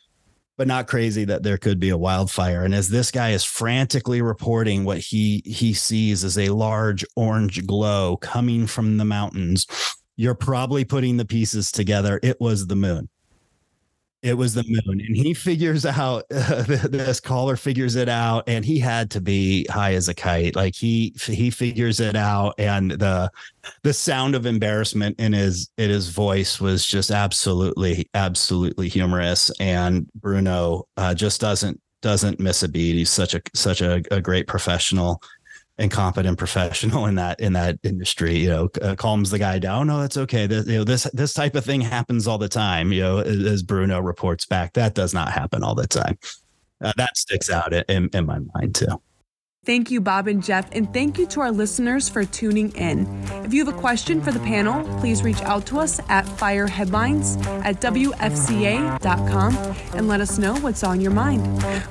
but 0.58 0.68
not 0.68 0.88
crazy 0.88 1.24
that 1.26 1.44
there 1.44 1.60
could 1.60 1.80
be 1.80 1.90
a 1.90 1.98
wildfire. 1.98 2.64
And 2.64 2.74
as 2.74 2.90
this 2.90 3.12
guy 3.12 3.30
is 3.30 3.44
frantically 3.44 4.24
reporting 4.24 4.86
what 4.86 4.98
he 4.98 5.44
he 5.46 5.74
sees 5.74 6.24
as 6.24 6.38
a 6.38 6.50
large 6.50 7.06
orange 7.16 7.66
glow 7.68 8.18
coming 8.18 8.66
from 8.66 8.98
the 8.98 9.06
mountains, 9.06 9.68
you're 10.16 10.34
probably 10.36 10.84
putting 10.84 11.18
the 11.18 11.26
pieces 11.26 11.72
together. 11.72 12.20
It 12.24 12.42
was 12.42 12.66
the 12.66 12.76
moon. 12.76 13.08
It 14.24 14.34
was 14.34 14.56
the 14.56 14.64
moon, 14.68 15.00
and 15.00 15.16
he 15.16 15.34
figures 15.34 15.86
out 15.86 16.24
uh, 16.34 16.64
this 16.64 17.20
caller 17.20 17.56
figures 17.56 17.96
it 17.96 18.10
out, 18.10 18.44
and 18.48 18.66
he 18.66 18.80
had 18.80 19.12
to 19.12 19.22
be 19.22 19.66
high 19.70 19.94
as 19.94 20.08
a 20.08 20.14
kite. 20.14 20.56
Like 20.56 20.76
he 20.76 21.14
he 21.22 21.52
figures 21.52 22.00
it 22.00 22.16
out, 22.16 22.56
and 22.58 22.92
the 22.92 23.32
the 23.84 23.94
sound 23.94 24.34
of 24.34 24.46
embarrassment 24.46 25.20
in 25.20 25.34
his 25.34 25.70
in 25.78 25.90
his 25.90 26.10
voice 26.10 26.60
was 26.60 26.86
just 26.86 27.12
absolutely 27.12 28.10
absolutely 28.16 28.90
humorous. 28.90 29.52
And 29.60 30.12
Bruno 30.14 30.88
uh, 30.98 31.14
just 31.14 31.40
doesn't 31.40 31.80
doesn't 32.02 32.40
miss 32.40 32.64
a 32.64 32.68
beat. 32.68 32.96
He's 32.96 33.12
such 33.12 33.34
a 33.34 33.42
such 33.54 33.82
a, 33.82 34.02
a 34.12 34.22
great 34.22 34.48
professional 34.48 35.22
and 35.78 35.92
competent 35.92 36.38
professional 36.38 37.06
in 37.06 37.16
that 37.16 37.40
in 37.40 37.54
that 37.54 37.78
industry 37.84 38.38
you 38.38 38.50
know 38.50 38.70
uh, 38.82 38.96
calms 38.96 39.30
the 39.30 39.40
guy 39.40 39.60
down 39.60 39.88
no 39.88 40.00
that's 40.00 40.18
okay 40.18 40.48
this, 40.48 40.68
you 40.68 40.78
know 40.78 40.84
this 40.84 41.04
this 41.14 41.34
type 41.34 41.56
of 41.56 41.64
thing 41.64 41.82
happens 41.82 42.28
all 42.28 42.38
the 42.38 42.50
time 42.50 42.92
you 42.92 43.02
know 43.02 43.20
as 43.20 43.64
bruno 43.64 44.00
reports 44.00 44.46
back 44.46 44.74
that 44.74 44.94
does 44.94 45.14
not 45.14 45.32
happen 45.32 45.64
all 45.64 45.76
the 45.76 45.88
time 45.88 46.18
uh, 46.82 46.94
that 46.98 47.16
sticks 47.18 47.50
out 47.50 47.74
in, 47.74 48.10
in 48.14 48.26
my 48.26 48.40
mind 48.56 48.76
too 48.76 49.02
Thank 49.68 49.92
you, 49.92 50.00
Bob 50.00 50.28
and 50.30 50.42
Jeff, 50.42 50.70
and 50.72 50.94
thank 50.94 51.18
you 51.18 51.28
to 51.28 51.42
our 51.42 51.52
listeners 51.52 52.08
for 52.08 52.24
tuning 52.24 52.74
in. 52.78 53.06
If 53.44 53.54
you 53.54 53.66
have 53.66 53.76
a 53.76 53.78
question 53.78 54.22
for 54.22 54.32
the 54.32 54.40
panel, 54.40 54.82
please 55.00 55.24
reach 55.24 55.42
out 55.42 55.66
to 55.66 55.80
us 55.80 56.00
at 56.08 56.26
fireheadlines 56.26 57.46
at 57.66 57.82
WFCA.com 57.82 59.58
and 59.94 60.08
let 60.08 60.22
us 60.22 60.38
know 60.38 60.56
what's 60.62 60.86
on 60.86 61.02
your 61.02 61.12
mind. 61.12 61.46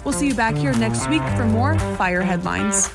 We'll 0.07 0.15
see 0.15 0.29
you 0.29 0.35
back 0.35 0.55
here 0.57 0.73
next 0.73 1.11
week 1.11 1.21
for 1.37 1.45
more 1.45 1.79
Fire 1.99 2.23
Headlines. 2.23 2.89